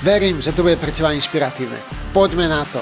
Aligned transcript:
Verím, 0.00 0.40
že 0.40 0.56
to 0.56 0.64
bude 0.64 0.80
pre 0.80 0.96
teba 0.96 1.12
inšpiratívne. 1.12 1.76
Poďme 2.16 2.48
na 2.48 2.64
to. 2.64 2.80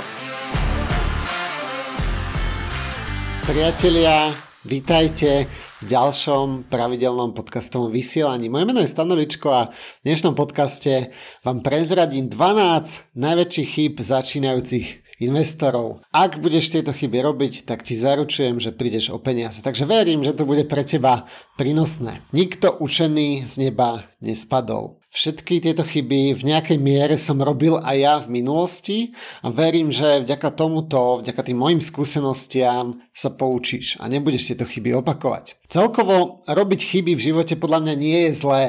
Priatelia, 3.43 4.31
vítajte 4.63 5.51
v 5.83 5.85
ďalšom 5.91 6.71
pravidelnom 6.71 7.35
podcastovom 7.35 7.91
vysielaní. 7.91 8.47
Moje 8.47 8.71
meno 8.71 8.79
je 8.79 8.95
Stanovičko 8.95 9.51
a 9.51 9.75
v 9.75 10.03
dnešnom 10.07 10.39
podcaste 10.39 11.11
vám 11.43 11.59
prezradím 11.59 12.31
12 12.31 13.11
najväčších 13.19 13.67
chýb 13.67 13.95
začínajúcich 13.99 14.87
investorov. 15.19 16.07
Ak 16.15 16.39
budeš 16.39 16.71
tieto 16.71 16.95
chyby 16.95 17.19
robiť, 17.19 17.67
tak 17.67 17.83
ti 17.83 17.99
zaručujem, 17.99 18.63
že 18.63 18.71
prídeš 18.71 19.11
o 19.11 19.19
peniaze. 19.19 19.59
Takže 19.59 19.91
verím, 19.91 20.23
že 20.23 20.39
to 20.39 20.47
bude 20.47 20.63
pre 20.71 20.87
teba 20.87 21.27
prínosné. 21.59 22.23
Nikto 22.31 22.79
učený 22.79 23.43
z 23.43 23.55
neba 23.59 24.07
nespadol. 24.23 25.03
Všetky 25.19 25.59
tieto 25.59 25.83
chyby 25.83 26.39
v 26.39 26.43
nejakej 26.47 26.79
miere 26.79 27.19
som 27.19 27.43
robil 27.43 27.75
aj 27.83 27.97
ja 27.99 28.15
v 28.23 28.39
minulosti 28.39 29.19
a 29.43 29.51
verím, 29.51 29.91
že 29.91 30.23
vďaka 30.23 30.55
tomuto, 30.55 31.19
vďaka 31.19 31.43
tým 31.43 31.59
mojim 31.59 31.83
skúsenostiam 31.83 33.03
sa 33.11 33.35
poučíš 33.35 33.99
a 33.99 34.07
nebudeš 34.07 34.55
tieto 34.55 34.63
chyby 34.63 34.95
opakovať. 35.03 35.59
Celkovo 35.67 36.47
robiť 36.47 36.81
chyby 36.87 37.19
v 37.19 37.25
živote 37.35 37.59
podľa 37.59 37.83
mňa 37.83 37.95
nie 37.99 38.31
je 38.31 38.33
zlé. 38.39 38.65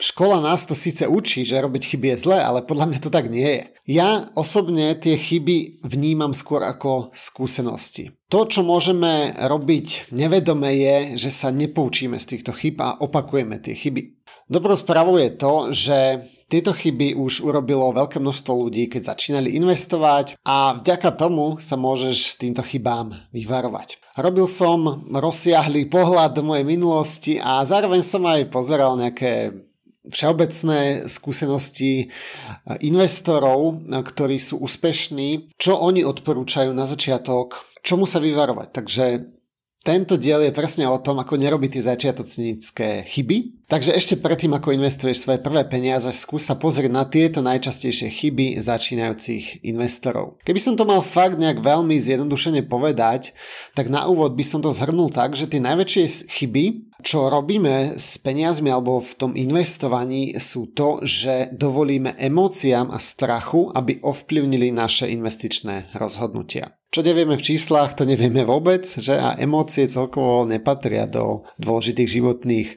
Škola 0.00 0.40
nás 0.40 0.64
to 0.64 0.72
síce 0.72 1.04
učí, 1.04 1.44
že 1.44 1.60
robiť 1.60 1.84
chyby 1.84 2.16
je 2.16 2.22
zlé, 2.24 2.38
ale 2.40 2.64
podľa 2.64 2.88
mňa 2.88 2.98
to 3.04 3.12
tak 3.12 3.28
nie 3.28 3.44
je. 3.44 3.64
Ja 4.00 4.32
osobne 4.32 4.96
tie 4.96 5.20
chyby 5.20 5.84
vnímam 5.84 6.32
skôr 6.32 6.64
ako 6.64 7.12
skúsenosti. 7.12 8.16
To, 8.32 8.48
čo 8.48 8.64
môžeme 8.64 9.36
robiť 9.36 10.08
nevedome 10.08 10.72
je, 10.72 10.96
že 11.20 11.28
sa 11.28 11.52
nepoučíme 11.52 12.16
z 12.16 12.24
týchto 12.32 12.56
chyb 12.56 12.80
a 12.80 12.96
opakujeme 12.96 13.60
tie 13.60 13.76
chyby. 13.76 14.21
Dobrou 14.52 14.76
správou 14.76 15.16
je 15.16 15.32
to, 15.32 15.72
že 15.72 15.98
tieto 16.44 16.76
chyby 16.76 17.16
už 17.16 17.40
urobilo 17.40 17.88
veľké 17.96 18.20
množstvo 18.20 18.52
ľudí, 18.52 18.84
keď 18.84 19.16
začínali 19.16 19.56
investovať 19.56 20.36
a 20.44 20.76
vďaka 20.76 21.08
tomu 21.16 21.56
sa 21.56 21.80
môžeš 21.80 22.36
týmto 22.36 22.60
chybám 22.60 23.16
vyvarovať. 23.32 23.96
Robil 24.20 24.44
som 24.44 25.08
rozsiahlý 25.08 25.88
pohľad 25.88 26.36
do 26.36 26.44
mojej 26.44 26.68
minulosti 26.68 27.40
a 27.40 27.64
zároveň 27.64 28.04
som 28.04 28.28
aj 28.28 28.52
pozeral 28.52 29.00
nejaké 29.00 29.56
všeobecné 30.12 31.08
skúsenosti 31.08 32.12
investorov, 32.84 33.88
ktorí 33.88 34.36
sú 34.36 34.60
úspešní, 34.60 35.56
čo 35.56 35.80
oni 35.80 36.04
odporúčajú 36.04 36.76
na 36.76 36.84
začiatok, 36.84 37.56
čomu 37.80 38.04
sa 38.04 38.20
vyvarovať. 38.20 38.68
Takže 38.68 39.04
tento 39.82 40.14
diel 40.14 40.46
je 40.46 40.54
presne 40.54 40.86
o 40.86 40.98
tom, 41.02 41.18
ako 41.18 41.34
nerobiť 41.34 41.78
tie 41.78 41.82
začiatocnícke 41.90 42.86
chyby. 43.10 43.66
Takže 43.66 43.90
ešte 43.90 44.14
predtým, 44.20 44.54
ako 44.54 44.76
investuješ 44.76 45.26
svoje 45.26 45.42
prvé 45.42 45.66
peniaze, 45.66 46.06
skús 46.14 46.46
sa 46.46 46.54
pozrieť 46.54 46.92
na 46.92 47.02
tieto 47.02 47.42
najčastejšie 47.42 48.08
chyby 48.14 48.46
začínajúcich 48.62 49.66
investorov. 49.66 50.38
Keby 50.46 50.60
som 50.62 50.74
to 50.78 50.86
mal 50.86 51.02
fakt 51.02 51.40
nejak 51.40 51.58
veľmi 51.58 51.98
zjednodušene 51.98 52.62
povedať, 52.68 53.34
tak 53.74 53.90
na 53.90 54.06
úvod 54.06 54.38
by 54.38 54.44
som 54.46 54.60
to 54.62 54.70
zhrnul 54.70 55.10
tak, 55.10 55.34
že 55.34 55.50
tie 55.50 55.58
najväčšie 55.58 56.30
chyby, 56.30 56.64
čo 57.02 57.26
robíme 57.32 57.98
s 57.98 58.20
peniazmi 58.22 58.70
alebo 58.70 59.02
v 59.02 59.12
tom 59.18 59.32
investovaní 59.34 60.38
sú 60.38 60.70
to, 60.70 61.02
že 61.02 61.50
dovolíme 61.50 62.14
emóciám 62.14 62.94
a 62.94 63.02
strachu, 63.02 63.74
aby 63.74 63.98
ovplyvnili 64.04 64.70
naše 64.70 65.10
investičné 65.10 65.90
rozhodnutia. 65.98 66.76
Čo 66.92 67.00
nevieme 67.00 67.40
v 67.40 67.46
číslach, 67.56 67.96
to 67.96 68.04
nevieme 68.04 68.44
vôbec, 68.44 68.84
že 68.84 69.16
a 69.16 69.32
emócie 69.40 69.88
celkovo 69.88 70.44
nepatria 70.44 71.08
do 71.08 71.48
dôležitých 71.56 72.20
životných 72.20 72.68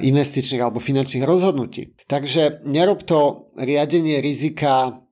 investičných 0.00 0.62
alebo 0.64 0.80
finančných 0.80 1.28
rozhodnutí. 1.28 1.92
Takže 2.08 2.64
nerob 2.64 3.04
to 3.04 3.52
riadenie 3.60 4.24
rizika 4.24 5.04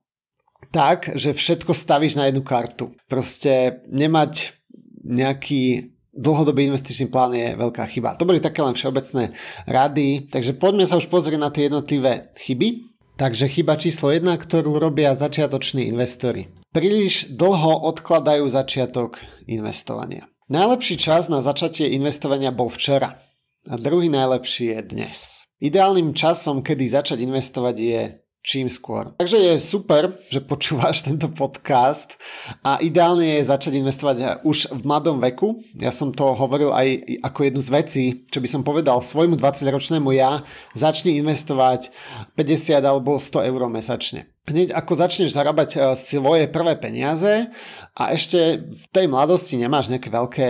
tak, 0.73 1.13
že 1.13 1.37
všetko 1.37 1.69
stavíš 1.69 2.17
na 2.17 2.33
jednu 2.33 2.41
kartu. 2.41 2.89
Proste 3.05 3.85
nemať 3.85 4.57
nejaký 5.05 5.93
dlhodobý 6.11 6.65
investičný 6.67 7.13
plán 7.13 7.37
je 7.37 7.55
veľká 7.55 7.87
chyba. 7.93 8.17
To 8.17 8.27
boli 8.27 8.43
také 8.43 8.65
len 8.65 8.73
všeobecné 8.73 9.31
rady, 9.69 10.33
takže 10.33 10.57
poďme 10.57 10.89
sa 10.89 10.99
už 10.99 11.07
pozrieť 11.07 11.39
na 11.39 11.53
tie 11.53 11.69
jednotlivé 11.69 12.33
chyby. 12.41 12.90
Takže 13.21 13.53
chyba 13.53 13.77
číslo 13.77 14.09
1, 14.09 14.33
ktorú 14.33 14.81
robia 14.81 15.13
začiatoční 15.13 15.85
investori. 15.93 16.49
Príliš 16.73 17.29
dlho 17.29 17.85
odkladajú 17.93 18.49
začiatok 18.49 19.21
investovania. 19.45 20.25
Najlepší 20.49 20.97
čas 20.97 21.29
na 21.29 21.45
začatie 21.45 21.93
investovania 21.93 22.49
bol 22.49 22.73
včera 22.73 23.21
a 23.69 23.77
druhý 23.77 24.09
najlepší 24.09 24.73
je 24.73 24.79
dnes. 24.81 25.45
Ideálnym 25.61 26.17
časom, 26.17 26.65
kedy 26.65 26.89
začať 26.89 27.21
investovať 27.21 27.75
je 27.77 28.01
čím 28.41 28.67
skôr. 28.67 29.13
Takže 29.21 29.37
je 29.37 29.53
super, 29.61 30.17
že 30.27 30.41
počúvaš 30.41 31.05
tento 31.05 31.29
podcast 31.29 32.17
a 32.65 32.81
ideálne 32.81 33.37
je 33.37 33.49
začať 33.49 33.77
investovať 33.77 34.15
už 34.41 34.73
v 34.73 34.81
mladom 34.81 35.21
veku. 35.21 35.61
Ja 35.77 35.93
som 35.93 36.09
to 36.09 36.33
hovoril 36.33 36.73
aj 36.73 37.21
ako 37.21 37.39
jednu 37.47 37.61
z 37.61 37.69
vecí, 37.69 38.03
čo 38.33 38.41
by 38.41 38.49
som 38.49 38.61
povedal 38.65 38.99
svojmu 38.99 39.37
20-ročnému 39.37 40.09
ja, 40.17 40.41
začni 40.73 41.21
investovať 41.21 41.93
50 42.33 42.81
alebo 42.81 43.21
100 43.21 43.49
eur 43.49 43.61
mesačne 43.69 44.31
hneď 44.49 44.73
ako 44.73 44.97
začneš 44.97 45.37
zarábať 45.37 45.69
e, 45.75 45.77
svoje 45.93 46.49
prvé 46.49 46.73
peniaze 46.73 47.53
a 47.93 48.03
ešte 48.15 48.65
v 48.65 48.85
tej 48.89 49.05
mladosti 49.05 49.59
nemáš 49.59 49.93
nejaké 49.93 50.09
veľké 50.09 50.47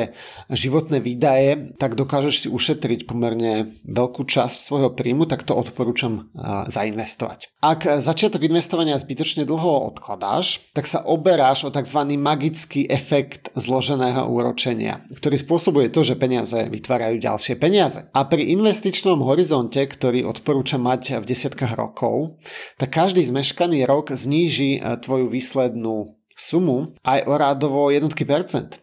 životné 0.48 1.04
výdaje, 1.04 1.76
tak 1.76 2.00
dokážeš 2.00 2.46
si 2.46 2.48
ušetriť 2.48 3.04
pomerne 3.04 3.76
veľkú 3.84 4.24
časť 4.24 4.56
svojho 4.56 4.90
príjmu, 4.96 5.28
tak 5.28 5.44
to 5.44 5.52
odporúčam 5.52 6.32
e, 6.32 6.42
zainvestovať. 6.72 7.52
Ak 7.60 7.84
začiatok 7.84 8.48
investovania 8.48 8.96
zbytočne 8.96 9.44
dlho 9.44 9.92
odkladáš, 9.92 10.72
tak 10.72 10.88
sa 10.88 11.04
oberáš 11.04 11.68
o 11.68 11.74
tzv. 11.74 12.00
magický 12.16 12.88
efekt 12.88 13.52
zloženého 13.60 14.24
úročenia, 14.32 15.04
ktorý 15.12 15.36
spôsobuje 15.36 15.92
to, 15.92 16.08
že 16.08 16.16
peniaze 16.16 16.56
vytvárajú 16.56 17.20
ďalšie 17.20 17.60
peniaze. 17.60 18.08
A 18.16 18.24
pri 18.24 18.56
investičnom 18.56 19.20
horizonte, 19.22 19.84
ktorý 19.84 20.24
odporúčam 20.24 20.82
mať 20.82 21.20
v 21.20 21.28
desiatkách 21.28 21.76
rokov, 21.76 22.40
tak 22.80 22.96
každý 22.96 23.22
zmeškaný 23.28 23.81
rok 23.86 24.14
zníži 24.14 24.78
e, 24.78 24.80
tvoju 25.02 25.32
výslednú 25.32 26.18
sumu 26.36 26.96
aj 27.06 27.28
o 27.28 27.34
rádovo 27.38 27.94
jednotky 27.94 28.26
percent. 28.26 28.82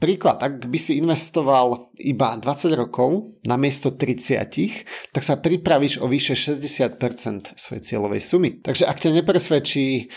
Príklad, 0.00 0.40
ak 0.40 0.64
by 0.70 0.78
si 0.80 0.96
investoval 0.96 1.92
iba 2.00 2.32
20 2.32 2.72
rokov 2.72 3.36
na 3.44 3.60
miesto 3.60 3.92
30, 3.92 5.12
tak 5.12 5.20
sa 5.20 5.36
pripravíš 5.36 6.00
o 6.00 6.08
vyše 6.08 6.32
60% 6.32 6.96
svojej 7.52 7.82
cieľovej 7.84 8.22
sumy. 8.24 8.50
Takže 8.64 8.88
ak 8.88 8.96
ťa 8.96 9.20
nepresvedčí 9.20 10.08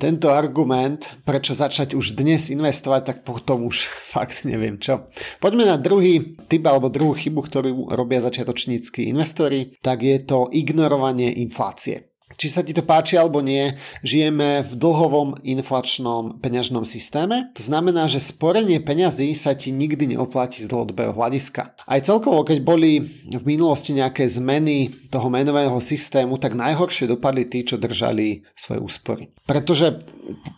tento 0.00 0.32
argument, 0.32 1.20
prečo 1.28 1.52
začať 1.52 1.92
už 1.92 2.16
dnes 2.16 2.48
investovať, 2.48 3.02
tak 3.02 3.18
potom 3.28 3.68
už 3.68 3.90
fakt 4.16 4.48
neviem 4.48 4.80
čo. 4.80 5.04
Poďme 5.36 5.68
na 5.68 5.76
druhý 5.76 6.38
typ 6.46 6.64
alebo 6.64 6.88
druhú 6.88 7.12
chybu, 7.12 7.40
ktorú 7.44 7.70
robia 7.92 8.24
začiatočnícky 8.24 9.10
investori, 9.10 9.76
tak 9.84 10.00
je 10.00 10.16
to 10.22 10.48
ignorovanie 10.54 11.28
inflácie. 11.44 12.15
Či 12.34 12.50
sa 12.50 12.66
ti 12.66 12.74
to 12.74 12.82
páči 12.82 13.14
alebo 13.14 13.38
nie, 13.38 13.70
žijeme 14.02 14.66
v 14.66 14.72
dlhovom 14.74 15.38
inflačnom 15.46 16.42
peňažnom 16.42 16.82
systéme. 16.82 17.54
To 17.54 17.62
znamená, 17.62 18.10
že 18.10 18.18
sporenie 18.18 18.82
peňazí 18.82 19.30
sa 19.38 19.54
ti 19.54 19.70
nikdy 19.70 20.10
neoplatí 20.10 20.58
z 20.58 20.66
dlhodobého 20.66 21.14
hľadiska. 21.14 21.78
Aj 21.86 22.00
celkovo, 22.02 22.42
keď 22.42 22.66
boli 22.66 22.98
v 23.30 23.44
minulosti 23.46 23.94
nejaké 23.94 24.26
zmeny 24.26 24.90
toho 25.06 25.30
menového 25.30 25.78
systému, 25.78 26.34
tak 26.42 26.58
najhoršie 26.58 27.06
dopadli 27.06 27.46
tí, 27.46 27.62
čo 27.62 27.78
držali 27.78 28.42
svoje 28.58 28.82
úspory. 28.82 29.30
Pretože 29.46 29.94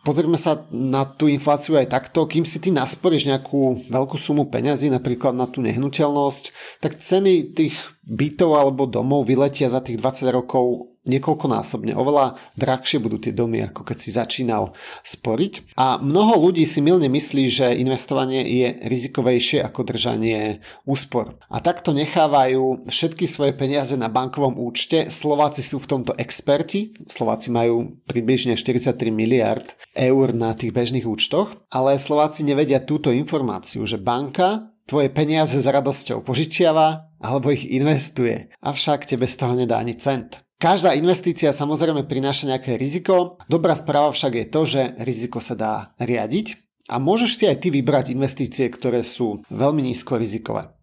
pozrieme 0.09 0.41
sa 0.41 0.65
na 0.73 1.05
tú 1.05 1.29
infláciu 1.29 1.77
aj 1.77 1.93
takto, 1.93 2.25
kým 2.25 2.49
si 2.49 2.65
ty 2.65 2.73
nasporíš 2.73 3.29
nejakú 3.29 3.93
veľkú 3.93 4.17
sumu 4.17 4.49
peňazí, 4.49 4.89
napríklad 4.89 5.37
na 5.37 5.45
tú 5.45 5.61
nehnuteľnosť, 5.61 6.45
tak 6.81 6.97
ceny 6.97 7.53
tých 7.53 7.77
bytov 8.09 8.57
alebo 8.57 8.89
domov 8.89 9.29
vyletia 9.29 9.69
za 9.69 9.85
tých 9.85 10.01
20 10.01 10.33
rokov 10.33 10.97
niekoľkonásobne. 11.09 11.97
Oveľa 11.97 12.37
drahšie 12.55 13.01
budú 13.01 13.19
tie 13.19 13.33
domy, 13.33 13.65
ako 13.69 13.85
keď 13.85 13.97
si 13.97 14.11
začínal 14.13 14.73
sporiť. 15.03 15.75
A 15.81 15.99
mnoho 15.99 16.39
ľudí 16.49 16.69
si 16.69 16.85
milne 16.85 17.09
myslí, 17.09 17.45
že 17.49 17.67
investovanie 17.77 18.45
je 18.45 18.69
rizikovejšie 18.85 19.65
ako 19.65 19.81
držanie 19.89 20.61
úspor. 20.85 21.41
A 21.49 21.59
takto 21.65 21.97
nechávajú 21.97 22.87
všetky 22.87 23.25
svoje 23.25 23.57
peniaze 23.57 23.97
na 23.97 24.13
bankovom 24.13 24.61
účte. 24.61 25.09
Slováci 25.09 25.65
sú 25.65 25.81
v 25.81 25.91
tomto 25.99 26.13
experti. 26.21 26.95
Slováci 27.09 27.49
majú 27.49 27.99
približne 28.07 28.55
43 28.55 29.09
miliard 29.09 29.67
eur 29.97 30.37
na 30.37 30.53
tých 30.55 30.71
bežných 30.71 31.09
účtoch, 31.09 31.57
ale 31.73 31.97
Slováci 31.97 32.45
nevedia 32.45 32.79
túto 32.85 33.11
informáciu, 33.11 33.83
že 33.89 33.97
banka 33.99 34.71
tvoje 34.89 35.13
peniaze 35.13 35.61
s 35.61 35.69
radosťou 35.69 36.25
požičiava 36.25 37.13
alebo 37.21 37.53
ich 37.53 37.69
investuje. 37.69 38.49
Avšak 38.65 39.05
tebe 39.05 39.29
z 39.29 39.37
toho 39.37 39.53
nedá 39.53 39.77
ani 39.77 39.93
cent. 39.93 40.41
Každá 40.59 40.91
investícia 40.99 41.55
samozrejme 41.55 42.11
prináša 42.11 42.51
nejaké 42.51 42.75
riziko. 42.75 43.39
Dobrá 43.47 43.79
správa 43.79 44.11
však 44.11 44.33
je 44.35 44.47
to, 44.51 44.61
že 44.67 44.83
riziko 44.99 45.39
sa 45.39 45.55
dá 45.55 45.75
riadiť 46.03 46.59
a 46.91 46.99
môžeš 46.99 47.31
si 47.39 47.45
aj 47.47 47.63
ty 47.63 47.71
vybrať 47.71 48.11
investície, 48.11 48.67
ktoré 48.67 49.07
sú 49.07 49.47
veľmi 49.55 49.87
nízko 49.87 50.19
rizikové. 50.19 50.75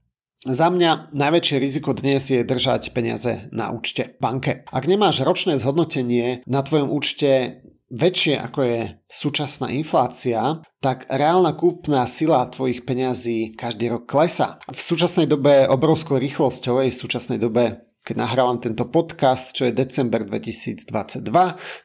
Za 0.47 0.71
mňa 0.71 1.11
najväčšie 1.11 1.57
riziko 1.59 1.91
dnes 1.91 2.23
je 2.23 2.47
držať 2.47 2.95
peniaze 2.95 3.51
na 3.51 3.75
účte 3.75 4.15
v 4.15 4.19
banke. 4.23 4.51
Ak 4.71 4.87
nemáš 4.87 5.27
ročné 5.27 5.59
zhodnotenie 5.59 6.47
na 6.47 6.63
tvojom 6.63 6.87
účte 6.95 7.59
väčšie 7.91 8.39
ako 8.39 8.59
je 8.63 8.79
súčasná 9.11 9.75
inflácia, 9.75 10.63
tak 10.79 11.03
reálna 11.11 11.51
kúpna 11.51 12.07
sila 12.07 12.47
tvojich 12.47 12.87
peňazí 12.87 13.57
každý 13.59 13.91
rok 13.91 14.07
klesá. 14.07 14.61
V 14.69 14.79
súčasnej 14.79 15.27
dobe 15.27 15.67
obrovskou 15.67 16.15
rýchlosťou, 16.15 16.79
v 16.79 16.93
súčasnej 16.93 17.41
dobe 17.41 17.84
keď 18.05 18.21
nahrávam 18.21 18.61
tento 18.61 18.85
podcast, 18.85 19.49
čo 19.57 19.65
je 19.65 19.73
december 19.73 20.21
2022, 20.21 21.25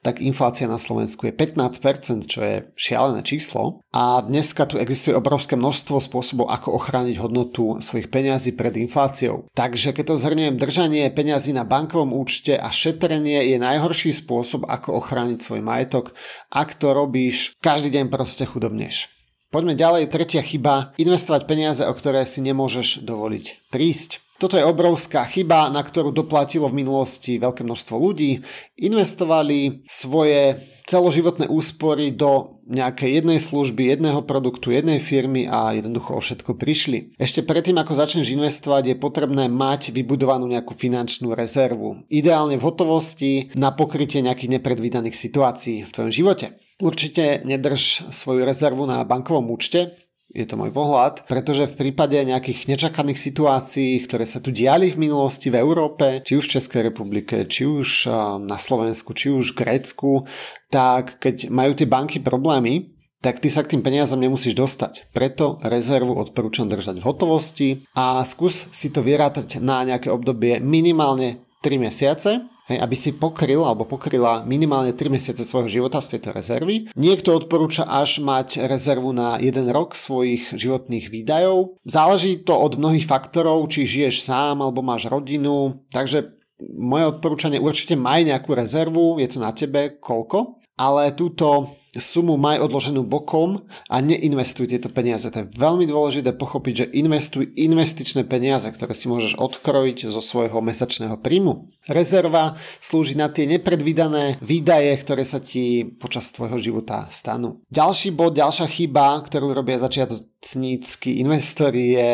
tak 0.04 0.20
inflácia 0.20 0.68
na 0.68 0.76
Slovensku 0.76 1.24
je 1.24 1.32
15%, 1.32 2.28
čo 2.28 2.40
je 2.44 2.56
šialené 2.76 3.24
číslo. 3.24 3.80
A 3.96 4.20
dneska 4.20 4.68
tu 4.68 4.76
existuje 4.76 5.16
obrovské 5.16 5.56
množstvo 5.56 5.96
spôsobov, 5.96 6.52
ako 6.52 6.76
ochrániť 6.76 7.16
hodnotu 7.16 7.80
svojich 7.80 8.12
peňazí 8.12 8.52
pred 8.52 8.76
infláciou. 8.76 9.48
Takže 9.56 9.96
keď 9.96 10.04
to 10.12 10.20
zhrniem, 10.20 10.60
držanie 10.60 11.08
peňazí 11.08 11.56
na 11.56 11.64
bankovom 11.64 12.12
účte 12.12 12.52
a 12.52 12.68
šetrenie 12.68 13.48
je 13.48 13.56
najhorší 13.56 14.12
spôsob, 14.12 14.68
ako 14.68 15.00
ochrániť 15.00 15.40
svoj 15.40 15.64
majetok. 15.64 16.12
Ak 16.52 16.76
to 16.76 16.92
robíš, 16.92 17.56
každý 17.64 17.96
deň 17.96 18.12
proste 18.12 18.44
chudobneš. 18.44 19.08
Poďme 19.50 19.74
ďalej, 19.74 20.14
tretia 20.14 20.46
chyba, 20.46 20.94
investovať 20.94 21.42
peniaze, 21.48 21.82
o 21.82 21.90
ktoré 21.90 22.22
si 22.22 22.38
nemôžeš 22.38 23.02
dovoliť 23.02 23.72
prísť. 23.74 24.29
Toto 24.40 24.56
je 24.56 24.64
obrovská 24.64 25.28
chyba, 25.28 25.68
na 25.68 25.84
ktorú 25.84 26.16
doplatilo 26.16 26.72
v 26.72 26.80
minulosti 26.80 27.36
veľké 27.36 27.60
množstvo 27.60 27.92
ľudí. 28.00 28.40
Investovali 28.80 29.84
svoje 29.84 30.56
celoživotné 30.88 31.52
úspory 31.52 32.08
do 32.16 32.56
nejakej 32.64 33.20
jednej 33.20 33.36
služby, 33.36 33.92
jedného 33.92 34.24
produktu, 34.24 34.72
jednej 34.72 34.96
firmy 34.96 35.44
a 35.44 35.76
jednoducho 35.76 36.16
o 36.16 36.24
všetko 36.24 36.56
prišli. 36.56 37.20
Ešte 37.20 37.44
predtým, 37.44 37.76
ako 37.76 37.92
začneš 37.92 38.32
investovať, 38.32 38.96
je 38.96 38.96
potrebné 38.96 39.52
mať 39.52 39.92
vybudovanú 39.92 40.48
nejakú 40.48 40.72
finančnú 40.72 41.36
rezervu. 41.36 42.00
Ideálne 42.08 42.56
v 42.56 42.64
hotovosti 42.64 43.52
na 43.52 43.76
pokrytie 43.76 44.24
nejakých 44.24 44.56
nepredvídaných 44.56 45.20
situácií 45.20 45.84
v 45.84 45.92
tvojom 45.92 46.12
živote. 46.16 46.56
Určite 46.80 47.44
nedrž 47.44 48.08
svoju 48.08 48.48
rezervu 48.48 48.88
na 48.88 49.04
bankovom 49.04 49.52
účte, 49.52 49.94
je 50.30 50.46
to 50.46 50.54
môj 50.54 50.70
pohľad, 50.70 51.26
pretože 51.26 51.66
v 51.66 51.78
prípade 51.78 52.14
nejakých 52.14 52.70
nečakaných 52.70 53.18
situácií, 53.18 53.98
ktoré 54.06 54.22
sa 54.22 54.38
tu 54.38 54.54
diali 54.54 54.94
v 54.94 55.10
minulosti 55.10 55.50
v 55.50 55.58
Európe, 55.58 56.22
či 56.22 56.38
už 56.38 56.46
v 56.46 56.54
Českej 56.54 56.80
republike, 56.86 57.50
či 57.50 57.66
už 57.66 58.06
na 58.46 58.54
Slovensku, 58.54 59.10
či 59.10 59.34
už 59.34 59.52
v 59.52 59.58
Grécku, 59.66 60.30
tak 60.70 61.18
keď 61.18 61.50
majú 61.50 61.74
tie 61.74 61.90
banky 61.90 62.22
problémy, 62.22 62.94
tak 63.20 63.42
ty 63.42 63.52
sa 63.52 63.60
k 63.60 63.76
tým 63.76 63.84
peniazom 63.84 64.16
nemusíš 64.16 64.56
dostať. 64.56 65.12
Preto 65.12 65.60
rezervu 65.60 66.16
odporúčam 66.16 66.70
držať 66.70 67.02
v 67.02 67.06
hotovosti 67.10 67.68
a 67.92 68.24
skús 68.24 68.70
si 68.72 68.88
to 68.88 69.04
vyrátať 69.04 69.60
na 69.60 69.84
nejaké 69.84 70.08
obdobie 70.08 70.56
minimálne 70.62 71.44
3 71.60 71.76
mesiace 71.76 72.48
hej, 72.70 72.78
aby 72.78 72.96
si 72.96 73.10
pokryl 73.10 73.66
alebo 73.66 73.84
pokryla 73.84 74.46
minimálne 74.46 74.94
3 74.94 75.10
mesiace 75.10 75.42
svojho 75.42 75.66
života 75.66 75.98
z 75.98 76.16
tejto 76.16 76.30
rezervy. 76.30 76.94
Niekto 76.94 77.34
odporúča 77.34 77.84
až 77.90 78.22
mať 78.22 78.62
rezervu 78.70 79.10
na 79.10 79.36
1 79.42 79.66
rok 79.74 79.98
svojich 79.98 80.54
životných 80.54 81.10
výdajov. 81.10 81.82
Záleží 81.82 82.46
to 82.46 82.54
od 82.54 82.78
mnohých 82.78 83.04
faktorov, 83.04 83.66
či 83.68 83.90
žiješ 83.90 84.22
sám 84.22 84.62
alebo 84.62 84.80
máš 84.86 85.10
rodinu, 85.10 85.82
takže 85.90 86.38
moje 86.60 87.08
odporúčanie 87.16 87.56
určite 87.56 87.96
maj 87.96 88.20
nejakú 88.20 88.52
rezervu, 88.52 89.16
je 89.16 89.28
to 89.32 89.38
na 89.40 89.50
tebe, 89.56 89.96
koľko 89.96 90.59
ale 90.80 91.12
túto 91.12 91.76
sumu 91.92 92.38
maj 92.38 92.62
odloženú 92.62 93.02
bokom 93.02 93.66
a 93.90 93.98
neinvestuj 93.98 94.70
tieto 94.70 94.88
peniaze. 94.88 95.26
To 95.28 95.42
je 95.42 95.50
veľmi 95.58 95.84
dôležité 95.84 96.32
pochopiť, 96.38 96.74
že 96.74 96.90
investuj 96.96 97.50
investičné 97.58 98.24
peniaze, 98.24 98.64
ktoré 98.70 98.94
si 98.94 99.10
môžeš 99.10 99.36
odkrojiť 99.36 100.08
zo 100.08 100.22
svojho 100.22 100.62
mesačného 100.62 101.18
príjmu. 101.18 101.68
Rezerva 101.90 102.54
slúži 102.78 103.18
na 103.18 103.26
tie 103.26 103.50
nepredvídané 103.50 104.38
výdaje, 104.38 104.94
ktoré 105.02 105.26
sa 105.26 105.42
ti 105.42 105.82
počas 105.82 106.30
tvojho 106.30 106.62
života 106.62 107.10
stanú. 107.10 107.58
Ďalší 107.68 108.14
bod, 108.14 108.38
ďalšia 108.38 108.70
chyba, 108.70 109.18
ktorú 109.26 109.50
robia 109.50 109.82
začiatočnícky 109.82 111.18
investori 111.18 111.98
je 111.98 112.10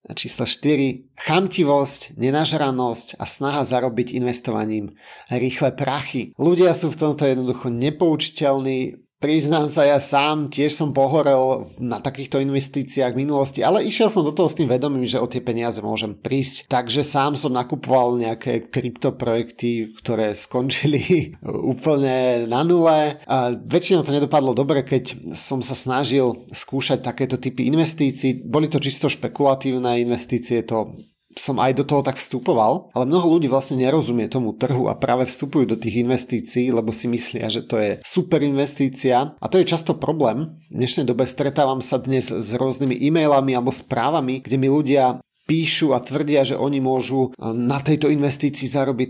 Číslo 0.00 0.48
4. 0.48 1.12
Chamtivosť, 1.12 2.16
nenažranosť 2.16 3.20
a 3.20 3.24
snaha 3.28 3.68
zarobiť 3.68 4.16
investovaním 4.16 4.96
rýchle 5.28 5.76
prachy. 5.76 6.32
Ľudia 6.40 6.72
sú 6.72 6.88
v 6.88 7.00
tomto 7.04 7.28
jednoducho 7.28 7.68
nepoučiteľní, 7.68 8.96
Priznám 9.20 9.68
sa, 9.68 9.84
ja 9.84 10.00
sám 10.00 10.48
tiež 10.48 10.72
som 10.72 10.96
pohorel 10.96 11.68
na 11.76 12.00
takýchto 12.00 12.40
investíciách 12.40 13.12
v 13.12 13.28
minulosti, 13.28 13.60
ale 13.60 13.84
išiel 13.84 14.08
som 14.08 14.24
do 14.24 14.32
toho 14.32 14.48
s 14.48 14.56
tým 14.56 14.64
vedomím, 14.72 15.04
že 15.04 15.20
o 15.20 15.28
tie 15.28 15.44
peniaze 15.44 15.84
môžem 15.84 16.16
prísť. 16.16 16.72
Takže 16.72 17.04
sám 17.04 17.36
som 17.36 17.52
nakupoval 17.52 18.16
nejaké 18.16 18.72
kryptoprojekty, 18.72 19.92
ktoré 20.00 20.32
skončili 20.32 21.36
úplne 21.76 22.48
na 22.48 22.64
nule. 22.64 23.20
A 23.28 23.52
väčšinou 23.52 24.08
to 24.08 24.16
nedopadlo 24.16 24.56
dobre, 24.56 24.80
keď 24.88 25.36
som 25.36 25.60
sa 25.60 25.76
snažil 25.76 26.48
skúšať 26.48 27.04
takéto 27.04 27.36
typy 27.36 27.68
investícií. 27.68 28.40
Boli 28.40 28.72
to 28.72 28.80
čisto 28.80 29.12
špekulatívne 29.12 30.00
investície, 30.00 30.64
to 30.64 30.96
som 31.40 31.56
aj 31.56 31.72
do 31.80 31.84
toho 31.88 32.04
tak 32.04 32.20
vstupoval, 32.20 32.92
ale 32.92 33.08
mnoho 33.08 33.40
ľudí 33.40 33.48
vlastne 33.48 33.80
nerozumie 33.80 34.28
tomu 34.28 34.52
trhu 34.52 34.92
a 34.92 34.94
práve 35.00 35.24
vstupujú 35.24 35.64
do 35.64 35.80
tých 35.80 36.04
investícií, 36.04 36.68
lebo 36.68 36.92
si 36.92 37.08
myslia, 37.08 37.48
že 37.48 37.64
to 37.64 37.80
je 37.80 37.96
super 38.04 38.44
investícia 38.44 39.32
a 39.40 39.46
to 39.48 39.56
je 39.56 39.64
často 39.64 39.96
problém. 39.96 40.60
V 40.68 40.76
dnešnej 40.76 41.08
dobe 41.08 41.24
stretávam 41.24 41.80
sa 41.80 41.96
dnes 41.96 42.28
s 42.28 42.52
rôznymi 42.52 43.00
e-mailami 43.00 43.56
alebo 43.56 43.72
správami, 43.72 44.44
kde 44.44 44.56
mi 44.60 44.68
ľudia 44.68 45.16
píšu 45.50 45.90
a 45.90 45.98
tvrdia, 45.98 46.46
že 46.46 46.54
oni 46.54 46.78
môžu 46.78 47.34
e, 47.34 47.50
na 47.50 47.82
tejto 47.82 48.06
investícii 48.06 48.70
zarobiť 48.70 49.08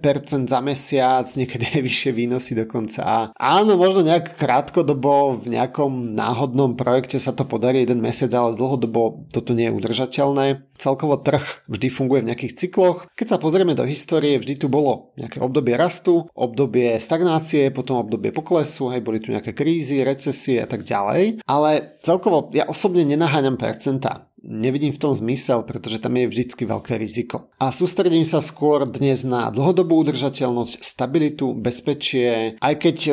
30% 0.00 0.48
za 0.48 0.58
mesiac, 0.64 1.28
niekedy 1.28 1.76
aj 1.76 1.82
vyššie 1.84 2.10
výnosy 2.16 2.56
dokonca. 2.56 3.04
A 3.04 3.16
áno, 3.36 3.76
možno 3.76 4.00
nejak 4.00 4.40
krátkodobo 4.40 5.36
v 5.36 5.52
nejakom 5.52 6.16
náhodnom 6.16 6.80
projekte 6.80 7.20
sa 7.20 7.36
to 7.36 7.44
podarí 7.44 7.84
jeden 7.84 8.00
mesiac, 8.00 8.32
ale 8.32 8.56
dlhodobo 8.56 9.28
toto 9.28 9.52
nie 9.52 9.68
je 9.68 9.76
udržateľné. 9.76 10.64
Celkovo 10.80 11.20
trh 11.20 11.68
vždy 11.68 11.88
funguje 11.92 12.24
v 12.24 12.28
nejakých 12.32 12.56
cykloch. 12.56 13.04
Keď 13.12 13.36
sa 13.36 13.38
pozrieme 13.38 13.76
do 13.76 13.84
histórie, 13.84 14.40
vždy 14.40 14.64
tu 14.64 14.66
bolo 14.72 15.12
nejaké 15.20 15.44
obdobie 15.44 15.76
rastu, 15.76 16.24
obdobie 16.32 16.96
stagnácie, 17.04 17.68
potom 17.68 18.00
obdobie 18.00 18.32
poklesu, 18.32 18.88
hej, 18.88 19.04
boli 19.04 19.20
tu 19.20 19.28
nejaké 19.28 19.52
krízy, 19.52 20.00
recesie 20.00 20.64
a 20.64 20.66
tak 20.66 20.88
ďalej. 20.88 21.44
Ale 21.44 22.00
celkovo 22.00 22.48
ja 22.56 22.64
osobne 22.64 23.04
nenaháňam 23.04 23.60
percentá 23.60 24.31
nevidím 24.42 24.92
v 24.92 25.00
tom 25.00 25.14
zmysel, 25.14 25.62
pretože 25.62 26.02
tam 26.02 26.18
je 26.18 26.28
vždycky 26.28 26.66
veľké 26.66 26.98
riziko. 26.98 27.48
A 27.62 27.70
sústredím 27.70 28.26
sa 28.26 28.42
skôr 28.42 28.84
dnes 28.84 29.22
na 29.22 29.48
dlhodobú 29.48 29.96
udržateľnosť, 30.02 30.82
stabilitu, 30.82 31.54
bezpečie, 31.54 32.58
aj 32.58 32.74
keď 32.76 32.96
e, 33.08 33.12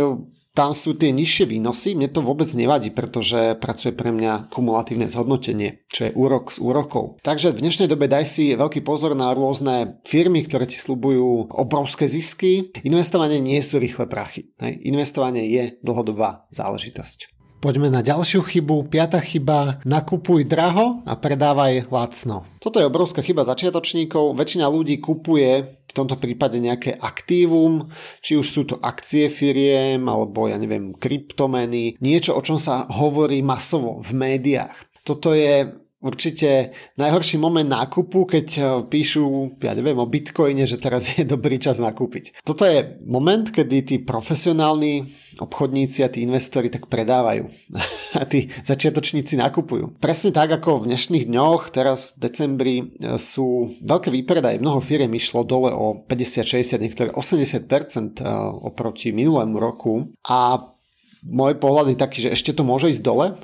tam 0.57 0.75
sú 0.75 0.98
tie 0.98 1.15
nižšie 1.15 1.45
výnosy, 1.48 1.95
mne 1.95 2.12
to 2.12 2.19
vôbec 2.19 2.50
nevadí, 2.51 2.91
pretože 2.91 3.55
pracuje 3.63 3.95
pre 3.95 4.12
mňa 4.12 4.51
kumulatívne 4.51 5.07
zhodnotenie, 5.07 5.88
čo 5.88 6.09
je 6.09 6.15
úrok 6.17 6.51
z 6.51 6.59
úrokov. 6.59 7.21
Takže 7.24 7.55
v 7.55 7.63
dnešnej 7.63 7.88
dobe 7.88 8.12
daj 8.12 8.27
si 8.27 8.59
veľký 8.59 8.83
pozor 8.83 9.15
na 9.15 9.31
rôzne 9.31 10.03
firmy, 10.03 10.43
ktoré 10.43 10.67
ti 10.67 10.75
slubujú 10.75 11.53
obrovské 11.53 12.12
zisky. 12.12 12.75
Investovanie 12.83 13.39
nie 13.39 13.62
sú 13.63 13.79
rýchle 13.79 14.09
prachy. 14.12 14.51
Hej. 14.59 14.83
Investovanie 14.83 15.48
je 15.48 15.79
dlhodobá 15.79 16.50
záležitosť. 16.51 17.38
Poďme 17.59 17.91
na 17.91 17.99
ďalšiu 17.99 18.39
chybu. 18.39 18.87
Piatá 18.87 19.19
chyba, 19.19 19.83
nakupuj 19.83 20.47
draho 20.47 21.03
a 21.03 21.19
predávaj 21.19 21.91
lacno. 21.91 22.47
Toto 22.63 22.79
je 22.79 22.87
obrovská 22.87 23.19
chyba 23.19 23.43
začiatočníkov. 23.43 24.31
Väčšina 24.39 24.71
ľudí 24.71 24.95
kupuje 25.03 25.67
v 25.67 25.91
tomto 25.91 26.15
prípade 26.15 26.55
nejaké 26.55 26.95
aktívum, 26.95 27.91
či 28.23 28.39
už 28.39 28.47
sú 28.47 28.61
to 28.63 28.79
akcie 28.79 29.27
firiem, 29.27 30.07
alebo 30.07 30.47
ja 30.47 30.55
neviem, 30.55 30.95
kryptomeny, 30.95 31.99
niečo, 31.99 32.31
o 32.31 32.39
čom 32.39 32.55
sa 32.55 32.87
hovorí 32.87 33.43
masovo 33.43 33.99
v 34.07 34.15
médiách. 34.15 35.03
Toto 35.03 35.35
je 35.35 35.67
určite 36.00 36.72
najhorší 36.96 37.36
moment 37.38 37.68
nákupu, 37.68 38.25
keď 38.25 38.48
eh, 38.56 38.63
píšu, 38.88 39.56
ja 39.60 39.75
neviem, 39.75 40.00
o 40.00 40.08
bitcoine, 40.08 40.63
že 40.63 40.79
teraz 40.79 41.12
je 41.15 41.27
dobrý 41.27 41.60
čas 41.60 41.79
nakúpiť. 41.84 42.44
Toto 42.44 42.63
je 42.63 43.00
moment, 43.03 43.44
kedy 43.44 43.77
tí 43.86 43.96
profesionálni 44.00 45.08
obchodníci 45.39 46.03
a 46.03 46.12
tí 46.12 46.24
investori 46.24 46.68
tak 46.68 46.91
predávajú 46.91 47.48
a 48.20 48.24
tí 48.27 48.51
začiatočníci 48.63 49.39
nakupujú. 49.39 50.00
Presne 50.00 50.36
tak 50.36 50.51
ako 50.51 50.84
v 50.84 50.96
dnešných 50.96 51.27
dňoch, 51.32 51.72
teraz 51.72 52.15
v 52.15 52.27
decembri 52.32 52.75
eh, 52.79 53.20
sú 53.20 53.75
veľké 53.84 54.10
výpredaje, 54.12 54.63
mnoho 54.63 54.79
firiem 54.79 55.12
išlo 55.15 55.44
dole 55.44 55.72
o 55.75 56.08
50, 56.08 56.48
60, 56.48 56.79
niektoré 56.79 57.10
80% 57.12 58.24
eh, 58.24 58.27
oproti 58.63 59.12
minulému 59.12 59.60
roku 59.60 60.15
a 60.24 60.72
môj 61.20 61.60
pohľad 61.60 61.91
je 61.91 61.98
taký, 62.00 62.18
že 62.24 62.32
ešte 62.32 62.56
to 62.56 62.63
môže 62.63 62.88
ísť 62.96 63.03
dole, 63.03 63.36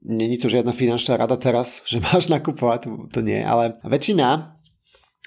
Není 0.00 0.40
to 0.40 0.48
žiadna 0.48 0.72
finančná 0.72 1.20
rada 1.20 1.36
teraz, 1.36 1.84
že 1.84 2.00
máš 2.00 2.32
nakupovať, 2.32 2.88
to 3.12 3.20
nie, 3.20 3.44
ale 3.44 3.76
väčšina 3.84 4.56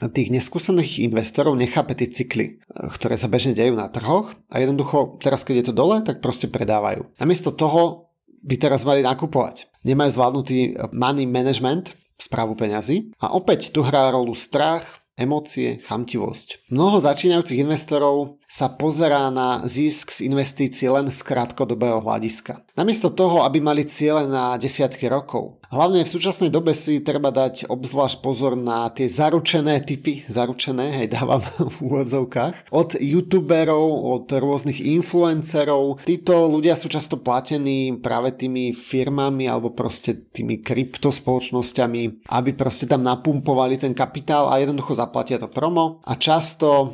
tých 0.02 0.34
neskúsených 0.34 1.06
investorov 1.06 1.54
nechápe 1.54 1.94
tie 1.94 2.10
cykly, 2.10 2.58
ktoré 2.98 3.16
sa 3.16 3.30
bežne 3.30 3.54
dejú 3.54 3.78
na 3.78 3.88
trhoch 3.88 4.34
a 4.50 4.58
jednoducho 4.58 5.22
teraz, 5.22 5.46
keď 5.46 5.56
je 5.62 5.66
to 5.70 5.78
dole, 5.78 6.02
tak 6.02 6.20
proste 6.20 6.50
predávajú. 6.50 7.14
Namiesto 7.22 7.54
toho 7.54 8.10
by 8.44 8.56
teraz 8.60 8.84
mali 8.84 9.06
nakupovať. 9.06 9.70
Nemajú 9.86 10.10
zvládnutý 10.18 10.58
money 10.92 11.30
management, 11.30 11.96
správu 12.18 12.58
peňazí 12.58 13.14
a 13.22 13.32
opäť 13.38 13.72
tu 13.72 13.86
hrá 13.86 14.12
rolu 14.12 14.34
strach, 14.36 14.84
emócie, 15.14 15.80
chamtivosť. 15.86 16.74
Mnoho 16.74 16.98
začínajúcich 16.98 17.62
investorov 17.62 18.42
sa 18.54 18.70
pozerá 18.70 19.34
na 19.34 19.66
zisk 19.66 20.14
z 20.14 20.30
investícií 20.30 20.86
len 20.86 21.10
z 21.10 21.26
krátkodobého 21.26 22.06
hľadiska. 22.06 22.62
Namiesto 22.78 23.10
toho, 23.10 23.42
aby 23.42 23.58
mali 23.58 23.82
ciele 23.90 24.30
na 24.30 24.62
desiatky 24.62 25.10
rokov. 25.10 25.58
Hlavne 25.74 26.06
v 26.06 26.14
súčasnej 26.14 26.54
dobe 26.54 26.78
si 26.78 27.02
treba 27.02 27.34
dať 27.34 27.66
obzvlášť 27.66 28.22
pozor 28.22 28.54
na 28.54 28.94
tie 28.94 29.10
zaručené 29.10 29.82
typy, 29.82 30.22
zaručené, 30.30 31.02
hej, 31.02 31.10
dávam 31.10 31.42
v 31.74 31.78
úvodzovkách, 31.82 32.70
od 32.70 32.94
youtuberov, 33.02 33.90
od 34.22 34.30
rôznych 34.30 34.86
influencerov. 34.86 36.06
Títo 36.06 36.46
ľudia 36.46 36.78
sú 36.78 36.94
často 36.94 37.18
platení 37.18 37.98
práve 37.98 38.38
tými 38.38 38.70
firmami 38.70 39.50
alebo 39.50 39.74
proste 39.74 40.30
tými 40.30 40.62
kryptospoločnosťami, 40.62 42.30
aby 42.30 42.52
proste 42.54 42.86
tam 42.86 43.02
napumpovali 43.02 43.82
ten 43.82 43.98
kapitál 43.98 44.54
a 44.54 44.62
jednoducho 44.62 44.94
zaplatia 44.94 45.42
to 45.42 45.50
promo 45.50 46.06
a 46.06 46.14
často 46.14 46.94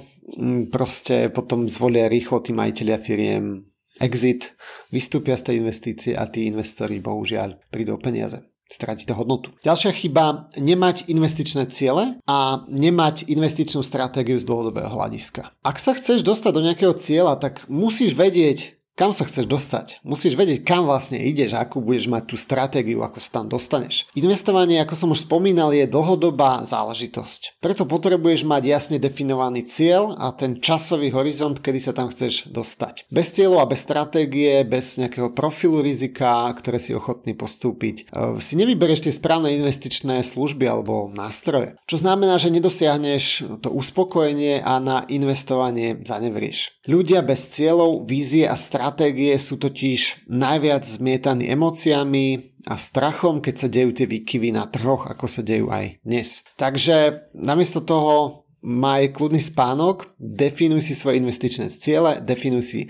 proste 0.69 1.29
potom 1.33 1.69
zvolia 1.69 2.09
rýchlo 2.09 2.41
tí 2.43 2.51
majiteľia 2.53 2.97
firiem 3.01 3.65
exit, 3.99 4.55
vystúpia 4.89 5.35
z 5.35 5.51
tej 5.51 5.55
investície 5.59 6.13
a 6.15 6.25
tí 6.29 6.47
investori 6.47 7.03
bohužiaľ 7.03 7.69
prídu 7.69 7.95
o 7.95 7.99
peniaze 7.99 8.39
to 8.69 9.13
hodnotu. 9.17 9.49
Ďalšia 9.65 9.91
chyba, 9.97 10.53
nemať 10.53 11.09
investičné 11.09 11.65
ciele 11.73 12.21
a 12.29 12.61
nemať 12.69 13.25
investičnú 13.25 13.81
stratégiu 13.81 14.37
z 14.37 14.45
dlhodobého 14.45 14.93
hľadiska. 14.93 15.57
Ak 15.65 15.81
sa 15.81 15.97
chceš 15.97 16.21
dostať 16.21 16.51
do 16.53 16.61
nejakého 16.61 16.93
cieľa, 16.93 17.41
tak 17.41 17.65
musíš 17.65 18.13
vedieť, 18.13 18.78
kam 18.99 19.15
sa 19.15 19.23
chceš 19.23 19.47
dostať. 19.47 20.03
Musíš 20.03 20.35
vedieť, 20.35 20.67
kam 20.67 20.83
vlastne 20.83 21.23
ideš, 21.23 21.55
akú 21.55 21.79
budeš 21.79 22.11
mať 22.11 22.23
tú 22.27 22.35
stratégiu, 22.35 22.99
ako 22.99 23.15
sa 23.23 23.39
tam 23.39 23.45
dostaneš. 23.47 24.11
Investovanie, 24.11 24.83
ako 24.83 24.95
som 24.99 25.09
už 25.15 25.23
spomínal, 25.23 25.71
je 25.71 25.87
dlhodobá 25.87 26.67
záležitosť. 26.67 27.63
Preto 27.63 27.87
potrebuješ 27.87 28.43
mať 28.43 28.67
jasne 28.67 28.97
definovaný 28.99 29.63
cieľ 29.63 30.19
a 30.19 30.35
ten 30.35 30.59
časový 30.59 31.15
horizont, 31.15 31.63
kedy 31.63 31.79
sa 31.79 31.95
tam 31.95 32.11
chceš 32.11 32.51
dostať. 32.51 33.07
Bez 33.07 33.31
cieľu 33.31 33.63
a 33.63 33.69
bez 33.71 33.79
stratégie, 33.79 34.67
bez 34.67 34.99
nejakého 34.99 35.31
profilu 35.31 35.79
rizika, 35.79 36.51
ktoré 36.51 36.75
si 36.75 36.91
ochotný 36.91 37.39
postúpiť, 37.39 38.11
e, 38.11 38.35
si 38.43 38.59
nevyberieš 38.59 39.07
tie 39.07 39.13
správne 39.15 39.55
investičné 39.55 40.19
služby 40.27 40.67
alebo 40.67 41.07
nástroje. 41.07 41.79
Čo 41.87 42.03
znamená, 42.03 42.35
že 42.35 42.51
nedosiahneš 42.51 43.23
to 43.63 43.71
uspokojenie 43.71 44.59
a 44.59 44.83
na 44.83 45.07
investovanie 45.07 45.95
zanevrieš. 46.03 46.75
Ľudia 46.83 47.23
bez 47.23 47.55
cieľov, 47.55 48.03
vízie 48.03 48.43
a 48.43 48.59
stratégie 48.59 48.88
stratégie 48.89 49.37
sú 49.37 49.61
totiž 49.61 50.25
najviac 50.33 50.81
zmietaní 50.81 51.45
emóciami 51.53 52.57
a 52.65 52.73
strachom, 52.73 53.37
keď 53.37 53.55
sa 53.61 53.69
dejú 53.69 53.93
tie 53.93 54.09
výkyvy 54.09 54.49
na 54.49 54.65
trhoch, 54.65 55.05
ako 55.05 55.29
sa 55.29 55.45
dejú 55.45 55.69
aj 55.69 56.01
dnes. 56.01 56.41
Takže 56.57 57.29
namiesto 57.37 57.85
toho 57.85 58.49
maj 58.65 59.13
kľudný 59.13 59.45
spánok, 59.45 60.17
definuj 60.17 60.89
si 60.89 60.97
svoje 60.97 61.21
investičné 61.21 61.69
ciele, 61.69 62.17
definuj 62.17 62.65
si 62.65 62.79
e, 62.81 62.87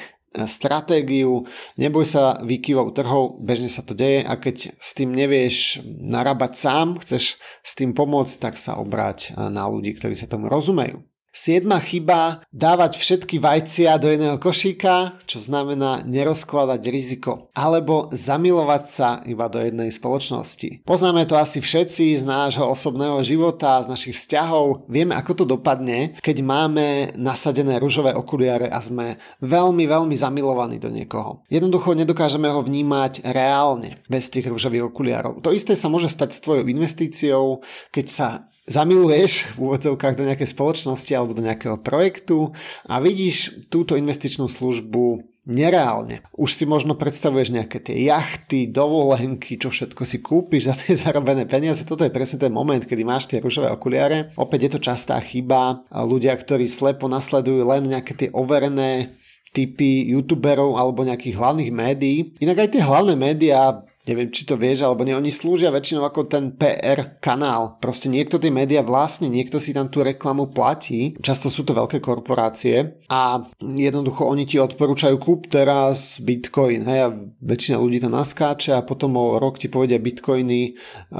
stratégiu, 0.47 1.43
neboj 1.75 2.07
sa 2.07 2.39
výkyvov 2.47 2.95
trhov, 2.95 3.43
bežne 3.43 3.67
sa 3.67 3.83
to 3.83 3.91
deje 3.91 4.23
a 4.23 4.39
keď 4.39 4.71
s 4.79 4.95
tým 4.95 5.11
nevieš 5.11 5.83
narábať 5.83 6.55
sám, 6.55 6.95
chceš 7.03 7.35
s 7.59 7.71
tým 7.75 7.91
pomôcť, 7.91 8.39
tak 8.39 8.55
sa 8.55 8.79
obráť 8.79 9.35
na 9.35 9.67
ľudí, 9.67 9.99
ktorí 9.99 10.15
sa 10.15 10.31
tomu 10.31 10.47
rozumejú. 10.47 11.03
Siedma 11.29 11.77
chyba 11.77 12.41
dávať 12.49 12.97
všetky 12.97 13.37
vajcia 13.37 14.01
do 14.01 14.09
jedného 14.09 14.41
košíka, 14.41 15.21
čo 15.29 15.37
znamená 15.37 16.01
nerozkladať 16.01 16.81
riziko, 16.89 17.53
alebo 17.53 18.09
zamilovať 18.09 18.83
sa 18.89 19.21
iba 19.29 19.45
do 19.45 19.61
jednej 19.61 19.93
spoločnosti. 19.93 20.81
Poznáme 20.89 21.29
to 21.29 21.37
asi 21.37 21.61
všetci 21.61 22.17
z 22.17 22.23
nášho 22.25 22.65
osobného 22.65 23.21
života, 23.21 23.77
z 23.85 23.93
našich 23.93 24.17
vzťahov. 24.17 24.89
Vieme, 24.89 25.13
ako 25.13 25.45
to 25.45 25.45
dopadne, 25.45 26.17
keď 26.17 26.41
máme 26.41 27.13
nasadené 27.13 27.77
ružové 27.77 28.17
okuliare 28.17 28.65
a 28.65 28.81
sme 28.81 29.21
veľmi, 29.45 29.85
veľmi 29.85 30.15
zamilovaní 30.17 30.81
do 30.81 30.89
niekoho. 30.89 31.45
Jednoducho 31.45 31.93
nedokážeme 31.93 32.49
ho 32.49 32.65
vnímať 32.65 33.21
reálne 33.21 34.01
bez 34.09 34.33
tých 34.33 34.49
ružových 34.49 34.89
okuliarov. 34.89 35.45
To 35.45 35.53
isté 35.53 35.77
sa 35.77 35.93
môže 35.93 36.09
stať 36.09 36.33
s 36.33 36.41
tvojou 36.41 36.65
investíciou, 36.65 37.61
keď 37.93 38.05
sa 38.09 38.27
zamiluješ 38.69 39.57
v 39.57 39.65
úvodzovkách 39.65 40.15
do 40.15 40.27
nejakej 40.29 40.53
spoločnosti 40.53 41.11
alebo 41.17 41.33
do 41.33 41.41
nejakého 41.41 41.81
projektu 41.81 42.53
a 42.85 43.01
vidíš 43.01 43.65
túto 43.73 43.97
investičnú 43.97 44.45
službu 44.45 45.25
nereálne. 45.49 46.21
Už 46.37 46.53
si 46.53 46.69
možno 46.69 46.93
predstavuješ 46.93 47.49
nejaké 47.49 47.81
tie 47.81 48.05
jachty, 48.05 48.69
dovolenky, 48.69 49.57
čo 49.57 49.73
všetko 49.73 50.05
si 50.05 50.21
kúpiš 50.21 50.69
za 50.69 50.75
tie 50.77 50.93
zarobené 51.01 51.49
peniaze. 51.49 51.81
Toto 51.81 52.05
je 52.05 52.13
presne 52.13 52.37
ten 52.37 52.53
moment, 52.53 52.85
kedy 52.85 53.01
máš 53.01 53.25
tie 53.25 53.41
ružové 53.41 53.73
okuliare. 53.73 54.29
Opäť 54.37 54.69
je 54.69 54.71
to 54.77 54.85
častá 54.93 55.17
chyba. 55.17 55.83
Ľudia, 55.89 56.37
ktorí 56.37 56.69
slepo 56.69 57.09
nasledujú 57.09 57.65
len 57.65 57.89
nejaké 57.89 58.13
tie 58.13 58.29
overené 58.29 59.17
typy 59.49 60.05
youtuberov 60.13 60.77
alebo 60.77 61.01
nejakých 61.01 61.41
hlavných 61.41 61.71
médií. 61.73 62.37
Inak 62.37 62.69
aj 62.69 62.69
tie 62.77 62.85
hlavné 62.85 63.17
médiá 63.17 63.81
neviem, 64.07 64.31
či 64.31 64.47
to 64.47 64.55
vieš, 64.55 64.85
alebo 64.85 65.03
nie, 65.03 65.13
oni 65.13 65.29
slúžia 65.33 65.73
väčšinou 65.73 66.07
ako 66.07 66.29
ten 66.29 66.55
PR 66.55 67.19
kanál. 67.19 67.77
Proste 67.83 68.07
niekto 68.07 68.39
tie 68.39 68.49
médiá 68.53 68.85
vlastne, 68.85 69.27
niekto 69.27 69.59
si 69.59 69.75
tam 69.75 69.91
tú 69.91 70.01
reklamu 70.01 70.49
platí. 70.49 71.17
Často 71.19 71.51
sú 71.51 71.67
to 71.67 71.75
veľké 71.75 71.99
korporácie 71.99 72.99
a 73.11 73.43
jednoducho 73.59 74.25
oni 74.25 74.49
ti 74.49 74.57
odporúčajú 74.57 75.15
kúp 75.19 75.51
teraz 75.51 76.17
Bitcoin. 76.23 76.85
Hej, 76.87 76.99
a 77.05 77.09
väčšina 77.43 77.77
ľudí 77.77 77.99
tam 78.01 78.15
naskáče 78.15 78.73
a 78.73 78.85
potom 78.85 79.17
o 79.19 79.37
rok 79.37 79.61
ti 79.61 79.69
povedia 79.69 80.01
Bitcoiny. 80.01 80.73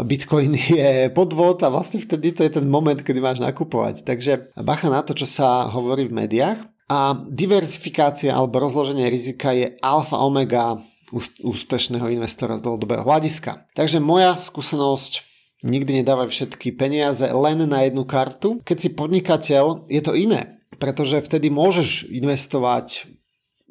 Bitcoin 0.05 0.51
je 0.79 1.13
podvod 1.13 1.61
a 1.61 1.69
vlastne 1.69 2.01
vtedy 2.01 2.33
to 2.33 2.41
je 2.41 2.57
ten 2.57 2.65
moment, 2.65 2.97
kedy 2.97 3.19
máš 3.21 3.43
nakupovať. 3.43 4.07
Takže 4.07 4.55
bacha 4.59 4.89
na 4.89 5.05
to, 5.05 5.13
čo 5.13 5.29
sa 5.29 5.69
hovorí 5.69 6.09
v 6.09 6.25
médiách. 6.25 6.59
A 6.89 7.13
diversifikácia 7.29 8.33
alebo 8.33 8.65
rozloženie 8.65 9.13
rizika 9.13 9.53
je 9.53 9.77
alfa 9.77 10.17
omega 10.25 10.81
úspešného 11.43 12.09
investora 12.13 12.57
z 12.57 12.65
dlhodobého 12.65 13.03
hľadiska. 13.03 13.69
Takže 13.73 13.99
moja 14.01 14.37
skúsenosť 14.37 15.25
nikdy 15.63 16.03
nedávaj 16.03 16.31
všetky 16.31 16.71
peniaze 16.75 17.25
len 17.27 17.65
na 17.67 17.83
jednu 17.83 18.07
kartu. 18.07 18.63
Keď 18.63 18.77
si 18.77 18.89
podnikateľ, 18.95 19.91
je 19.91 20.01
to 20.03 20.15
iné, 20.15 20.61
pretože 20.79 21.19
vtedy 21.19 21.51
môžeš 21.51 22.07
investovať 22.07 23.09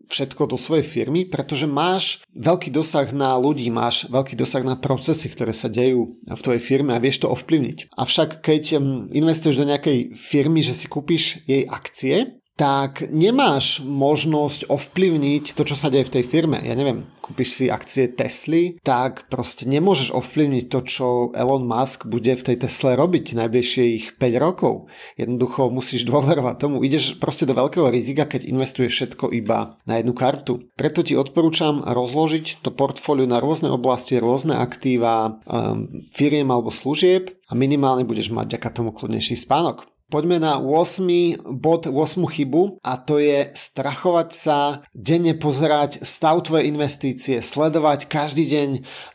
všetko 0.09 0.49
do 0.49 0.57
svojej 0.57 0.89
firmy, 0.89 1.29
pretože 1.29 1.69
máš 1.69 2.25
veľký 2.33 2.73
dosah 2.73 3.13
na 3.13 3.37
ľudí, 3.37 3.69
máš 3.69 4.09
veľký 4.09 4.41
dosah 4.41 4.65
na 4.65 4.73
procesy, 4.73 5.29
ktoré 5.29 5.53
sa 5.53 5.69
dejú 5.69 6.17
v 6.25 6.41
tvojej 6.41 6.63
firme 6.65 6.97
a 6.97 7.03
vieš 7.03 7.29
to 7.29 7.29
ovplyvniť. 7.29 7.93
Avšak 7.93 8.41
keď 8.41 8.81
investuješ 9.13 9.61
do 9.61 9.69
nejakej 9.69 10.17
firmy, 10.17 10.65
že 10.65 10.73
si 10.73 10.89
kúpiš 10.89 11.45
jej 11.45 11.69
akcie, 11.69 12.38
tak 12.59 13.07
nemáš 13.15 13.79
možnosť 13.87 14.67
ovplyvniť 14.67 15.55
to, 15.55 15.63
čo 15.63 15.79
sa 15.79 15.95
deje 15.95 16.11
v 16.11 16.15
tej 16.19 16.25
firme. 16.27 16.59
Ja 16.59 16.75
neviem, 16.75 17.07
kúpiš 17.23 17.55
si 17.55 17.65
akcie 17.71 18.11
Tesly, 18.11 18.83
tak 18.83 19.31
proste 19.31 19.63
nemôžeš 19.71 20.11
ovplyvniť 20.11 20.65
to, 20.67 20.81
čo 20.83 21.07
Elon 21.39 21.63
Musk 21.71 22.11
bude 22.11 22.35
v 22.35 22.43
tej 22.43 22.67
Tesle 22.67 22.99
robiť 22.99 23.39
najbližších 23.39 24.19
5 24.19 24.43
rokov. 24.43 24.91
Jednoducho 25.15 25.71
musíš 25.71 26.03
dôverovať 26.11 26.57
tomu. 26.59 26.83
Ideš 26.83 27.23
proste 27.23 27.47
do 27.47 27.55
veľkého 27.55 27.87
rizika, 27.95 28.27
keď 28.27 28.51
investuješ 28.51 28.91
všetko 28.91 29.31
iba 29.39 29.79
na 29.87 30.03
jednu 30.03 30.19
kartu. 30.19 30.67
Preto 30.75 31.07
ti 31.07 31.15
odporúčam 31.15 31.87
rozložiť 31.87 32.67
to 32.67 32.75
portfólio 32.75 33.31
na 33.31 33.39
rôzne 33.39 33.71
oblasti, 33.71 34.19
rôzne 34.19 34.59
aktíva, 34.59 35.39
um, 35.47 36.11
firiem 36.11 36.51
alebo 36.51 36.75
služieb 36.75 37.39
a 37.47 37.55
minimálne 37.55 38.03
budeš 38.03 38.35
mať 38.35 38.59
ďaká 38.59 38.75
tomu 38.75 38.91
kľudnejší 38.91 39.39
spánok. 39.39 39.87
Poďme 40.09 40.41
na 40.41 40.57
8. 40.57 41.37
bod, 41.61 41.85
8. 41.85 41.93
chybu 42.25 42.81
a 42.81 42.97
to 42.97 43.21
je 43.21 43.53
strachovať 43.53 44.29
sa, 44.33 44.81
denne 44.97 45.37
pozerať 45.37 46.01
stav 46.01 46.41
tvojej 46.49 46.73
investície, 46.73 47.45
sledovať 47.45 48.09
každý 48.09 48.49
deň 48.49 48.71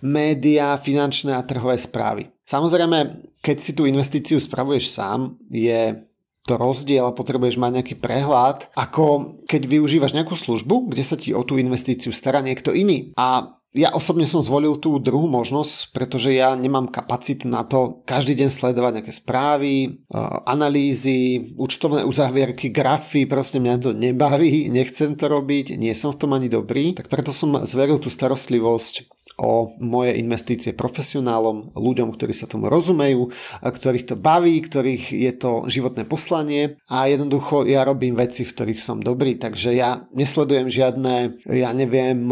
média, 0.05 0.77
finančné 0.77 1.33
a 1.33 1.41
trhové 1.41 1.81
správy. 1.81 2.29
Samozrejme, 2.45 3.25
keď 3.41 3.57
si 3.57 3.73
tú 3.73 3.89
investíciu 3.89 4.37
spravuješ 4.37 4.93
sám, 4.93 5.33
je 5.49 5.97
to 6.45 6.61
rozdiel 6.61 7.09
a 7.09 7.17
potrebuješ 7.17 7.57
mať 7.57 7.71
nejaký 7.81 7.95
prehľad, 7.97 8.69
ako 8.77 9.39
keď 9.49 9.61
využívaš 9.65 10.13
nejakú 10.13 10.37
službu, 10.37 10.93
kde 10.93 11.03
sa 11.03 11.17
ti 11.17 11.33
o 11.33 11.41
tú 11.41 11.57
investíciu 11.57 12.13
stará 12.13 12.45
niekto 12.45 12.69
iný. 12.69 13.15
A 13.17 13.57
ja 13.73 13.89
osobne 13.89 14.29
som 14.29 14.37
zvolil 14.37 14.77
tú 14.77 15.01
druhú 15.01 15.25
možnosť, 15.25 15.97
pretože 15.97 16.29
ja 16.29 16.53
nemám 16.53 16.93
kapacitu 16.93 17.49
na 17.49 17.65
to 17.65 18.05
každý 18.05 18.37
deň 18.37 18.49
sledovať 18.53 19.01
nejaké 19.01 19.13
správy, 19.13 19.73
e, 19.85 19.89
analýzy, 20.45 21.51
účtovné 21.57 22.05
uzávierky, 22.05 22.69
grafy, 22.69 23.25
proste 23.25 23.57
mňa 23.57 23.75
to 23.81 23.91
nebaví, 23.97 24.69
nechcem 24.77 25.17
to 25.17 25.25
robiť, 25.25 25.81
nie 25.81 25.97
som 25.97 26.13
v 26.13 26.19
tom 26.21 26.37
ani 26.37 26.53
dobrý, 26.53 26.93
tak 26.93 27.09
preto 27.09 27.33
som 27.33 27.65
zveril 27.65 27.97
tú 27.97 28.13
starostlivosť 28.13 29.12
o 29.39 29.73
moje 29.81 30.19
investície 30.19 30.75
profesionálom, 30.77 31.73
ľuďom, 31.73 32.13
ktorí 32.13 32.33
sa 32.35 32.45
tomu 32.45 32.69
rozumejú, 32.69 33.33
ktorých 33.63 34.13
to 34.13 34.15
baví, 34.19 34.61
ktorých 34.61 35.09
je 35.09 35.33
to 35.33 35.51
životné 35.71 36.05
poslanie. 36.05 36.77
A 36.91 37.09
jednoducho 37.09 37.65
ja 37.65 37.87
robím 37.87 38.13
veci, 38.19 38.45
v 38.45 38.53
ktorých 38.53 38.81
som 38.81 39.01
dobrý, 39.01 39.39
takže 39.39 39.73
ja 39.73 40.05
nesledujem 40.13 40.69
žiadne, 40.69 41.41
ja 41.49 41.69
neviem, 41.73 42.29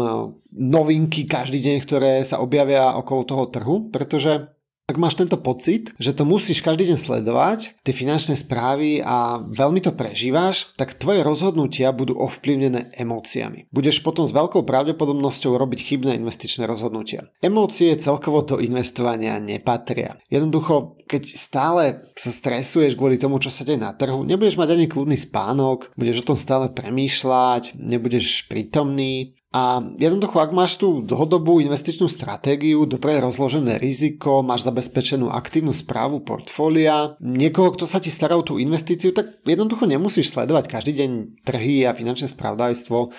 novinky 0.52 1.24
každý 1.24 1.64
deň, 1.64 1.76
ktoré 1.82 2.12
sa 2.28 2.44
objavia 2.44 2.92
okolo 3.00 3.22
toho 3.24 3.44
trhu, 3.48 3.76
pretože 3.88 4.51
ak 4.92 5.00
máš 5.00 5.16
tento 5.16 5.40
pocit, 5.40 5.96
že 5.96 6.12
to 6.12 6.28
musíš 6.28 6.60
každý 6.60 6.92
deň 6.92 6.98
sledovať, 7.00 7.80
tie 7.80 7.96
finančné 7.96 8.36
správy 8.36 9.00
a 9.00 9.40
veľmi 9.40 9.80
to 9.80 9.96
prežíváš, 9.96 10.76
tak 10.76 11.00
tvoje 11.00 11.24
rozhodnutia 11.24 11.96
budú 11.96 12.12
ovplyvnené 12.20 12.92
emóciami. 13.00 13.72
Budeš 13.72 14.04
potom 14.04 14.28
s 14.28 14.36
veľkou 14.36 14.68
pravdepodobnosťou 14.68 15.56
robiť 15.56 15.80
chybné 15.80 16.20
investičné 16.20 16.68
rozhodnutia. 16.68 17.32
Emócie 17.40 17.96
celkovo 17.96 18.44
do 18.44 18.60
investovania 18.60 19.40
nepatria. 19.40 20.20
Jednoducho, 20.28 21.00
keď 21.08 21.22
stále 21.24 21.82
sa 22.12 22.28
stresuješ 22.28 22.92
kvôli 22.92 23.16
tomu, 23.16 23.40
čo 23.40 23.48
sa 23.48 23.64
deje 23.64 23.80
na 23.80 23.96
trhu, 23.96 24.28
nebudeš 24.28 24.60
mať 24.60 24.76
ani 24.76 24.86
kľudný 24.90 25.16
spánok, 25.16 25.96
budeš 25.96 26.26
o 26.26 26.28
tom 26.34 26.38
stále 26.38 26.68
premýšľať, 26.68 27.80
nebudeš 27.80 28.44
prítomný 28.50 29.40
a 29.52 29.84
jednoducho, 30.00 30.40
ak 30.40 30.56
máš 30.56 30.80
tú 30.80 31.04
dlhodobú 31.04 31.60
investičnú 31.60 32.08
stratégiu, 32.08 32.88
dobre 32.88 33.20
rozložené 33.20 33.76
riziko, 33.76 34.40
máš 34.40 34.64
zabezpečenú 34.64 35.28
aktívnu 35.28 35.76
správu 35.76 36.24
portfólia, 36.24 37.20
niekoho, 37.20 37.76
kto 37.76 37.84
sa 37.84 38.00
ti 38.00 38.08
stará 38.08 38.40
o 38.40 38.40
tú 38.40 38.56
investíciu, 38.56 39.12
tak 39.12 39.44
jednoducho 39.44 39.84
nemusíš 39.84 40.32
sledovať 40.32 40.72
každý 40.72 40.92
deň 41.04 41.10
trhy 41.44 41.84
a 41.84 41.92
finančné 41.92 42.32
spravodajstvo. 42.32 43.12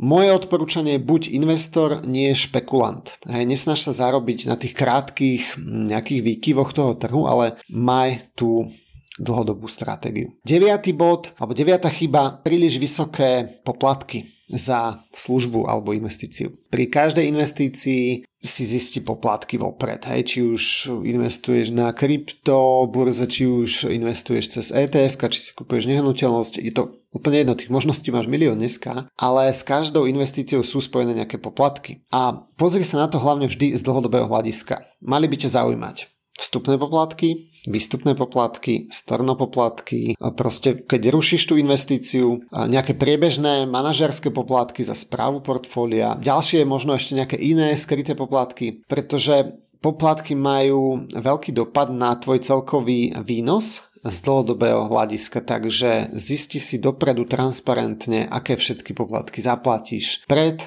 Moje 0.00 0.28
odporúčanie 0.34 0.98
je 0.98 1.06
buď 1.06 1.22
investor, 1.36 2.02
nie 2.02 2.32
špekulant. 2.32 3.14
Nesnaž 3.28 3.84
sa 3.84 3.92
zarobiť 3.94 4.50
na 4.50 4.58
tých 4.58 4.74
krátkých 4.74 5.60
nejakých 5.62 6.24
výkyvoch 6.24 6.74
toho 6.74 6.98
trhu, 6.98 7.30
ale 7.30 7.60
maj 7.70 8.24
tú 8.34 8.72
dlhodobú 9.20 9.70
stratégiu. 9.70 10.34
Deviatý 10.42 10.90
bod, 10.90 11.30
alebo 11.38 11.54
deviatá 11.54 11.86
chyba, 11.86 12.42
príliš 12.42 12.82
vysoké 12.82 13.62
poplatky 13.62 14.33
za 14.48 15.00
službu 15.12 15.64
alebo 15.64 15.96
investíciu. 15.96 16.52
Pri 16.68 16.92
každej 16.92 17.28
investícii 17.32 18.28
si 18.44 18.62
zistí 18.68 19.00
poplatky 19.00 19.56
vopred. 19.56 20.04
Hej. 20.04 20.20
Či 20.28 20.38
už 20.44 20.62
investuješ 21.08 21.72
na 21.72 21.96
krypto, 21.96 22.84
burze, 22.92 23.24
či 23.24 23.48
už 23.48 23.88
investuješ 23.88 24.60
cez 24.60 24.66
ETF, 24.68 25.16
či 25.32 25.40
si 25.40 25.50
kupuješ 25.56 25.88
nehnuteľnosť. 25.88 26.60
Je 26.60 26.72
to 26.76 26.92
úplne 27.16 27.40
jedno, 27.40 27.56
tých 27.56 27.72
možností 27.72 28.12
máš 28.12 28.28
milión 28.28 28.60
dneska, 28.60 29.08
ale 29.16 29.48
s 29.48 29.64
každou 29.64 30.04
investíciou 30.04 30.60
sú 30.60 30.84
spojené 30.84 31.16
nejaké 31.24 31.40
poplatky. 31.40 32.04
A 32.12 32.36
pozri 32.60 32.84
sa 32.84 33.00
na 33.00 33.08
to 33.08 33.16
hlavne 33.16 33.48
vždy 33.48 33.72
z 33.72 33.80
dlhodobého 33.80 34.28
hľadiska. 34.28 34.84
Mali 35.00 35.24
by 35.24 35.40
ťa 35.40 35.64
zaujímať 35.64 36.12
vstupné 36.36 36.76
poplatky, 36.76 37.53
výstupné 37.64 38.12
poplatky, 38.12 38.88
stornopoplatky, 38.92 40.20
proste 40.36 40.84
keď 40.84 41.12
rušíš 41.12 41.48
tú 41.48 41.54
investíciu, 41.56 42.44
nejaké 42.52 42.92
priebežné 42.92 43.64
manažerské 43.64 44.28
poplatky 44.28 44.84
za 44.84 44.92
správu 44.92 45.40
portfólia, 45.40 46.20
ďalšie 46.20 46.68
možno 46.68 46.92
ešte 46.92 47.16
nejaké 47.16 47.40
iné 47.40 47.72
skryté 47.74 48.12
poplatky, 48.12 48.84
pretože 48.84 49.56
poplatky 49.80 50.36
majú 50.36 51.08
veľký 51.12 51.56
dopad 51.56 51.92
na 51.92 52.16
tvoj 52.16 52.44
celkový 52.44 53.16
výnos 53.24 53.84
z 54.04 54.16
dlhodobého 54.20 54.84
hľadiska, 54.92 55.40
takže 55.40 56.12
zisti 56.12 56.60
si 56.60 56.76
dopredu 56.76 57.24
transparentne, 57.24 58.28
aké 58.28 58.60
všetky 58.60 58.92
poplatky 58.92 59.40
zaplatíš 59.40 60.28
pred, 60.28 60.60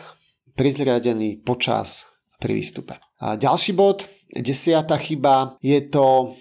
prizriadený, 0.58 1.46
počas, 1.46 2.10
pri 2.42 2.58
výstupe. 2.58 2.98
A 3.22 3.38
ďalší 3.38 3.74
bod, 3.78 4.06
desiatá 4.34 4.98
chyba, 4.98 5.58
je 5.62 5.82
to 5.86 6.34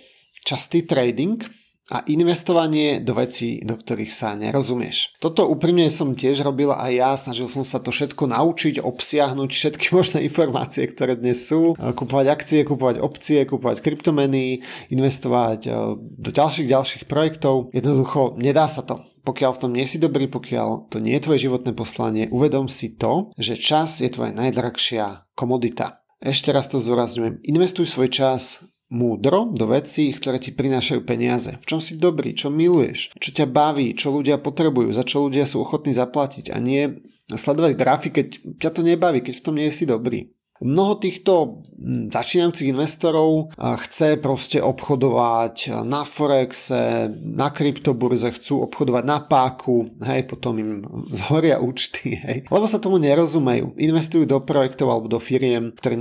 častý 0.47 0.87
trading 0.87 1.43
a 1.87 2.03
investovanie 2.11 2.99
do 2.99 3.15
vecí, 3.15 3.63
do 3.63 3.79
ktorých 3.79 4.11
sa 4.11 4.35
nerozumieš. 4.35 5.15
Toto 5.23 5.47
úprimne 5.47 5.87
som 5.87 6.19
tiež 6.19 6.43
robil 6.43 6.75
aj 6.75 6.93
ja, 6.95 7.11
snažil 7.15 7.47
som 7.47 7.63
sa 7.63 7.79
to 7.79 7.95
všetko 7.95 8.27
naučiť, 8.27 8.83
obsiahnuť 8.83 9.51
všetky 9.51 9.87
možné 9.97 10.27
informácie, 10.27 10.87
ktoré 10.91 11.15
dnes 11.15 11.47
sú, 11.47 11.79
kupovať 11.79 12.27
akcie, 12.27 12.61
kupovať 12.67 12.99
opcie, 12.99 13.47
kupovať 13.47 13.87
kryptomeny, 13.87 14.67
investovať 14.91 15.61
e, 15.67 15.71
do 15.99 16.31
ďalších 16.35 16.67
ďalších 16.67 17.05
projektov. 17.07 17.71
Jednoducho 17.71 18.35
nedá 18.35 18.67
sa 18.67 18.83
to. 18.83 19.07
Pokiaľ 19.23 19.59
v 19.59 19.61
tom 19.63 19.73
nie 19.75 19.87
si 19.87 19.99
dobrý, 19.99 20.31
pokiaľ 20.31 20.91
to 20.91 21.03
nie 21.03 21.15
je 21.19 21.25
tvoje 21.27 21.51
životné 21.51 21.75
poslanie, 21.75 22.31
uvedom 22.31 22.71
si 22.71 22.95
to, 22.95 23.35
že 23.39 23.59
čas 23.59 23.99
je 23.99 24.11
tvoja 24.11 24.31
najdrahšia 24.35 25.27
komodita. 25.35 26.03
Ešte 26.23 26.51
raz 26.51 26.71
to 26.71 26.79
zdôrazňujem. 26.79 27.43
Investuj 27.47 27.91
svoj 27.91 28.11
čas 28.11 28.67
múdro 28.93 29.51
do 29.51 29.67
vecí, 29.67 30.15
ktoré 30.15 30.39
ti 30.39 30.55
prinášajú 30.55 31.03
peniaze. 31.03 31.59
V 31.59 31.67
čom 31.67 31.81
si 31.83 31.99
dobrý, 31.99 32.37
čo 32.37 32.53
miluješ, 32.53 33.17
čo 33.19 33.31
ťa 33.35 33.47
baví, 33.51 33.97
čo 33.99 34.15
ľudia 34.15 34.39
potrebujú, 34.39 34.95
za 34.95 35.03
čo 35.03 35.27
ľudia 35.27 35.43
sú 35.43 35.63
ochotní 35.63 35.91
zaplatiť? 35.91 36.55
A 36.55 36.63
nie 36.63 37.03
sledovať 37.27 37.73
grafy, 37.75 38.09
keď 38.15 38.27
ťa 38.63 38.71
to 38.71 38.81
nebaví, 38.87 39.19
keď 39.25 39.35
v 39.43 39.45
tom 39.45 39.55
nie 39.59 39.71
si 39.75 39.89
dobrý. 39.89 40.31
Mnoho 40.65 40.97
týchto 40.97 41.61
hm, 41.77 42.09
začínajúcich 42.09 42.73
investorov 42.73 43.53
chce 43.57 44.17
proste 44.17 44.59
obchodovať 44.61 45.85
na 45.85 46.03
Forexe, 46.09 47.13
na 47.13 47.53
kryptoburze, 47.53 48.33
chcú 48.33 48.65
obchodovať 48.65 49.05
na 49.05 49.19
páku, 49.21 49.93
hej, 50.05 50.25
potom 50.25 50.57
im 50.57 50.71
zhoria 51.13 51.61
účty, 51.61 52.17
hej, 52.27 52.49
lebo 52.49 52.65
sa 52.65 52.81
tomu 52.81 52.97
nerozumejú. 52.97 53.77
Investujú 53.77 54.25
do 54.25 54.41
projektov 54.41 54.89
alebo 54.89 55.09
do 55.13 55.21
firiem, 55.21 55.77
ktoré 55.77 56.01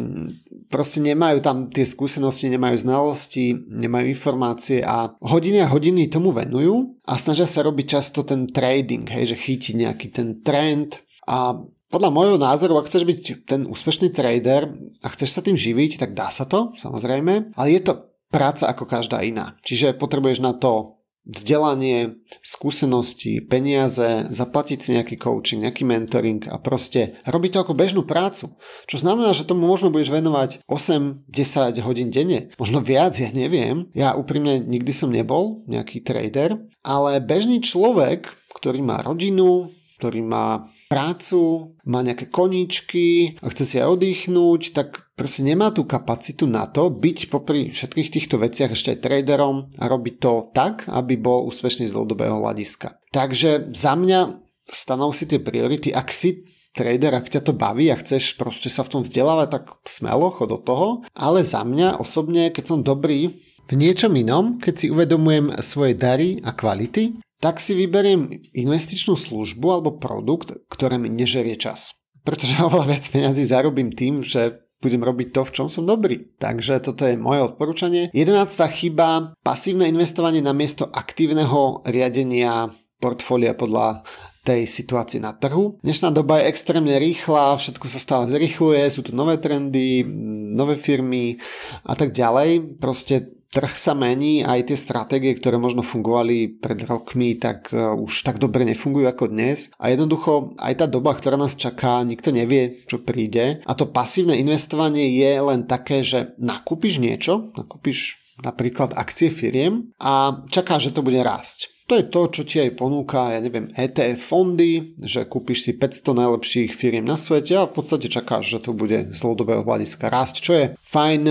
proste 0.72 1.00
nemajú 1.04 1.39
tam 1.44 1.68
tie 1.70 1.84
skúsenosti, 1.84 2.52
nemajú 2.52 2.76
znalosti, 2.80 3.56
nemajú 3.56 4.06
informácie 4.12 4.80
a 4.84 5.13
hodiny 5.22 5.62
a 5.63 5.72
hodiny 5.72 6.08
tomu 6.08 6.32
venujú 6.32 6.96
a 7.06 7.20
snažia 7.20 7.48
sa 7.48 7.63
robiť 7.63 7.86
často 8.00 8.24
ten 8.26 8.48
trading, 8.50 9.08
hej, 9.08 9.36
že 9.36 9.38
chytiť 9.38 9.74
nejaký 9.76 10.08
ten 10.12 10.41
trend 10.41 11.06
a 11.26 11.58
podľa 11.95 12.12
môjho 12.12 12.36
názoru, 12.36 12.75
ak 12.75 12.91
chceš 12.91 13.08
byť 13.08 13.19
ten 13.47 13.63
úspešný 13.63 14.12
trader 14.12 14.67
a 14.99 15.08
chceš 15.15 15.31
sa 15.31 15.39
tým 15.39 15.55
živiť, 15.55 15.95
tak 15.95 16.12
dá 16.12 16.27
sa 16.27 16.43
to, 16.43 16.75
samozrejme, 16.75 17.55
ale 17.55 17.67
je 17.71 17.79
to 17.88 18.12
práca 18.27 18.67
ako 18.67 18.84
každá 18.84 19.23
iná. 19.23 19.55
Čiže 19.63 19.95
potrebuješ 19.95 20.43
na 20.43 20.51
to 20.51 20.99
vzdelanie, 21.23 22.21
skúsenosti, 22.43 23.39
peniaze, 23.41 24.27
zaplatiť 24.27 24.77
si 24.77 24.89
nejaký 24.93 25.15
coaching, 25.15 25.63
nejaký 25.63 25.88
mentoring 25.88 26.43
a 26.51 26.60
proste 26.60 27.15
robiť 27.23 27.49
to 27.55 27.62
ako 27.63 27.73
bežnú 27.73 28.03
prácu. 28.03 28.53
Čo 28.91 28.99
znamená, 28.99 29.31
že 29.31 29.47
tomu 29.47 29.65
možno 29.65 29.88
budeš 29.88 30.12
venovať 30.12 30.67
8-10 30.67 31.79
hodín 31.81 32.12
denne, 32.12 32.53
možno 32.60 32.84
viac, 32.84 33.15
ja 33.17 33.31
neviem. 33.31 33.89
Ja 33.97 34.13
úprimne 34.19 34.60
nikdy 34.62 34.91
som 34.91 35.15
nebol 35.15 35.63
nejaký 35.65 36.03
trader, 36.03 36.60
ale 36.84 37.23
bežný 37.23 37.63
človek, 37.63 38.29
ktorý 38.53 38.84
má 38.84 39.01
rodinu, 39.01 39.73
ktorý 39.97 40.21
má 40.21 40.67
prácu, 40.88 41.74
má 41.86 42.06
nejaké 42.06 42.30
koníčky 42.30 43.39
a 43.41 43.50
chce 43.50 43.63
si 43.65 43.76
aj 43.82 43.98
oddychnúť, 43.98 44.62
tak 44.76 45.10
proste 45.17 45.41
nemá 45.41 45.74
tú 45.74 45.88
kapacitu 45.88 46.45
na 46.45 46.69
to 46.69 46.93
byť 46.93 47.34
popri 47.34 47.74
všetkých 47.74 48.12
týchto 48.12 48.36
veciach 48.38 48.74
ešte 48.74 48.95
aj 48.95 49.04
traderom 49.04 49.69
a 49.80 49.84
robiť 49.89 50.15
to 50.21 50.50
tak, 50.54 50.86
aby 50.91 51.17
bol 51.17 51.48
úspešný 51.50 51.89
z 51.89 51.95
dlhodobého 51.95 52.38
hľadiska. 52.41 53.02
Takže 53.10 53.74
za 53.74 53.93
mňa 53.98 54.45
stanov 54.69 55.13
si 55.13 55.30
tie 55.30 55.41
priority, 55.41 55.93
ak 55.93 56.10
si 56.10 56.45
trader, 56.76 57.15
ak 57.15 57.32
ťa 57.32 57.41
to 57.41 57.54
baví 57.56 57.88
a 57.89 57.98
chceš 57.98 58.36
proste 58.36 58.67
sa 58.67 58.84
v 58.84 59.00
tom 59.00 59.02
vzdelávať, 59.08 59.48
tak 59.48 59.63
smelo, 59.88 60.30
chod 60.30 60.52
do 60.52 60.60
toho. 60.60 60.88
Ale 61.15 61.48
za 61.48 61.63
mňa 61.63 62.04
osobne, 62.04 62.52
keď 62.52 62.63
som 62.67 62.86
dobrý 62.86 63.32
v 63.65 63.74
niečom 63.74 64.13
inom, 64.13 64.62
keď 64.62 64.74
si 64.76 64.91
uvedomujem 64.91 65.58
svoje 65.63 65.98
dary 65.98 66.38
a 66.45 66.54
kvality, 66.54 67.17
tak 67.39 67.60
si 67.60 67.76
vyberiem 67.76 68.32
investičnú 68.56 69.19
službu 69.19 69.67
alebo 69.69 70.00
produkt, 70.00 70.56
ktoré 70.71 71.00
mi 71.00 71.12
nežerie 71.12 71.56
čas. 71.60 71.95
Pretože 72.26 72.62
oveľa 72.67 72.95
viac 72.95 73.06
peniazí 73.10 73.43
zarobím 73.45 73.91
tým, 73.93 74.26
že 74.26 74.65
budem 74.84 75.02
robiť 75.02 75.34
to, 75.34 75.41
v 75.48 75.54
čom 75.56 75.67
som 75.71 75.88
dobrý. 75.88 76.36
Takže 76.38 76.78
toto 76.84 77.08
je 77.10 77.17
moje 77.17 77.41
odporúčanie. 77.41 78.13
11. 78.13 78.45
chyba, 78.69 79.34
pasívne 79.41 79.89
investovanie 79.89 80.45
na 80.45 80.54
miesto 80.54 80.86
aktívneho 80.91 81.82
riadenia 81.89 82.69
portfólia 83.02 83.58
podľa 83.58 84.06
tej 84.45 84.69
situácii 84.69 85.17
na 85.26 85.34
trhu. 85.34 85.82
Dnešná 85.82 86.13
doba 86.13 86.38
je 86.38 86.54
extrémne 86.54 86.93
rýchla, 87.02 87.58
všetko 87.58 87.86
sa 87.89 87.98
stále 87.98 88.26
zrychluje, 88.30 88.86
sú 88.93 89.02
tu 89.02 89.12
nové 89.17 89.41
trendy, 89.41 90.06
nové 90.54 90.78
firmy 90.78 91.41
a 91.82 91.98
tak 91.98 92.13
ďalej. 92.13 92.78
Proste 92.78 93.26
trh 93.56 93.72
sa 93.80 93.96
mení, 93.96 94.44
aj 94.44 94.68
tie 94.68 94.76
stratégie, 94.76 95.32
ktoré 95.32 95.56
možno 95.56 95.80
fungovali 95.80 96.60
pred 96.60 96.84
rokmi, 96.84 97.39
tak 97.39 97.72
e, 97.72 97.80
už 97.80 98.28
tak 98.28 98.36
dobre 98.36 98.68
nefungujú 98.68 99.08
ako 99.08 99.32
dnes. 99.32 99.72
A 99.80 99.96
jednoducho 99.96 100.60
aj 100.60 100.84
tá 100.84 100.86
doba, 100.91 101.15
ktorá 101.15 101.39
nás 101.39 101.56
čaká, 101.56 102.04
nikto 102.04 102.36
nevie, 102.36 102.84
čo 102.84 103.00
príde. 103.00 103.63
A 103.63 103.72
to 103.72 103.88
pasívne 103.88 104.36
investovanie 104.36 105.08
je 105.15 105.32
len 105.39 105.63
také, 105.63 106.04
že 106.04 106.36
nakúpiš 106.36 107.00
niečo, 107.00 107.56
nakúpiš 107.56 108.20
napríklad 108.44 108.91
akcie 109.00 109.32
firiem 109.32 109.96
a 109.96 110.44
čaká, 110.52 110.76
že 110.76 110.91
to 110.91 111.00
bude 111.00 111.24
rásť. 111.24 111.74
To 111.86 111.93
je 111.93 112.10
to, 112.10 112.21
čo 112.34 112.41
ti 112.50 112.58
aj 112.58 112.82
ponúka, 112.82 113.30
ja 113.30 113.38
neviem, 113.38 113.69
ETF 113.78 114.17
fondy, 114.17 114.98
že 114.98 115.30
kúpiš 115.30 115.69
si 115.69 115.71
500 115.78 116.17
najlepších 116.17 116.74
firiem 116.74 117.06
na 117.06 117.13
svete 117.13 117.54
a 117.54 117.69
v 117.69 117.78
podstate 117.78 118.10
čakáš, 118.10 118.58
že 118.58 118.65
to 118.65 118.74
bude 118.74 119.13
z 119.13 119.19
dlhodobého 119.21 119.62
hľadiska 119.62 120.10
rásť, 120.10 120.36
čo 120.41 120.52
je 120.58 120.65
fajn, 120.82 121.21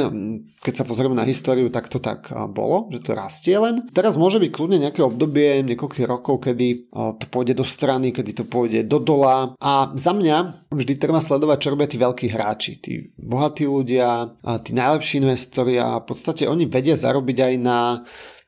keď 0.63 0.75
sa 0.79 0.87
pozrieme 0.87 1.19
na 1.19 1.27
históriu, 1.27 1.67
tak 1.75 1.91
to 1.91 1.99
tak 1.99 2.31
bolo, 2.55 2.87
že 2.95 3.03
to 3.03 3.19
rastie 3.19 3.59
len. 3.59 3.83
Teraz 3.91 4.15
môže 4.15 4.39
byť 4.39 4.51
kľudne 4.55 4.79
nejaké 4.79 5.03
obdobie, 5.03 5.67
niekoľkých 5.67 6.07
rokov, 6.07 6.47
kedy 6.47 6.95
to 6.95 7.27
pôjde 7.35 7.59
do 7.59 7.67
strany, 7.67 8.15
kedy 8.15 8.39
to 8.39 8.45
pôjde 8.47 8.87
do 8.87 9.03
dola 9.03 9.59
a 9.59 9.91
za 9.99 10.15
mňa 10.15 10.71
vždy 10.71 11.03
treba 11.03 11.19
sledovať, 11.19 11.59
čo 11.67 11.73
robia 11.75 11.91
tí 11.91 11.99
veľkí 11.99 12.27
hráči, 12.31 12.73
tí 12.79 13.11
bohatí 13.19 13.67
ľudia, 13.67 14.39
tí 14.63 14.71
najlepší 14.71 15.19
investori 15.19 15.83
a 15.83 15.99
v 15.99 16.07
podstate 16.15 16.47
oni 16.47 16.71
vedia 16.71 16.95
zarobiť 16.95 17.39
aj 17.43 17.55
na 17.59 17.79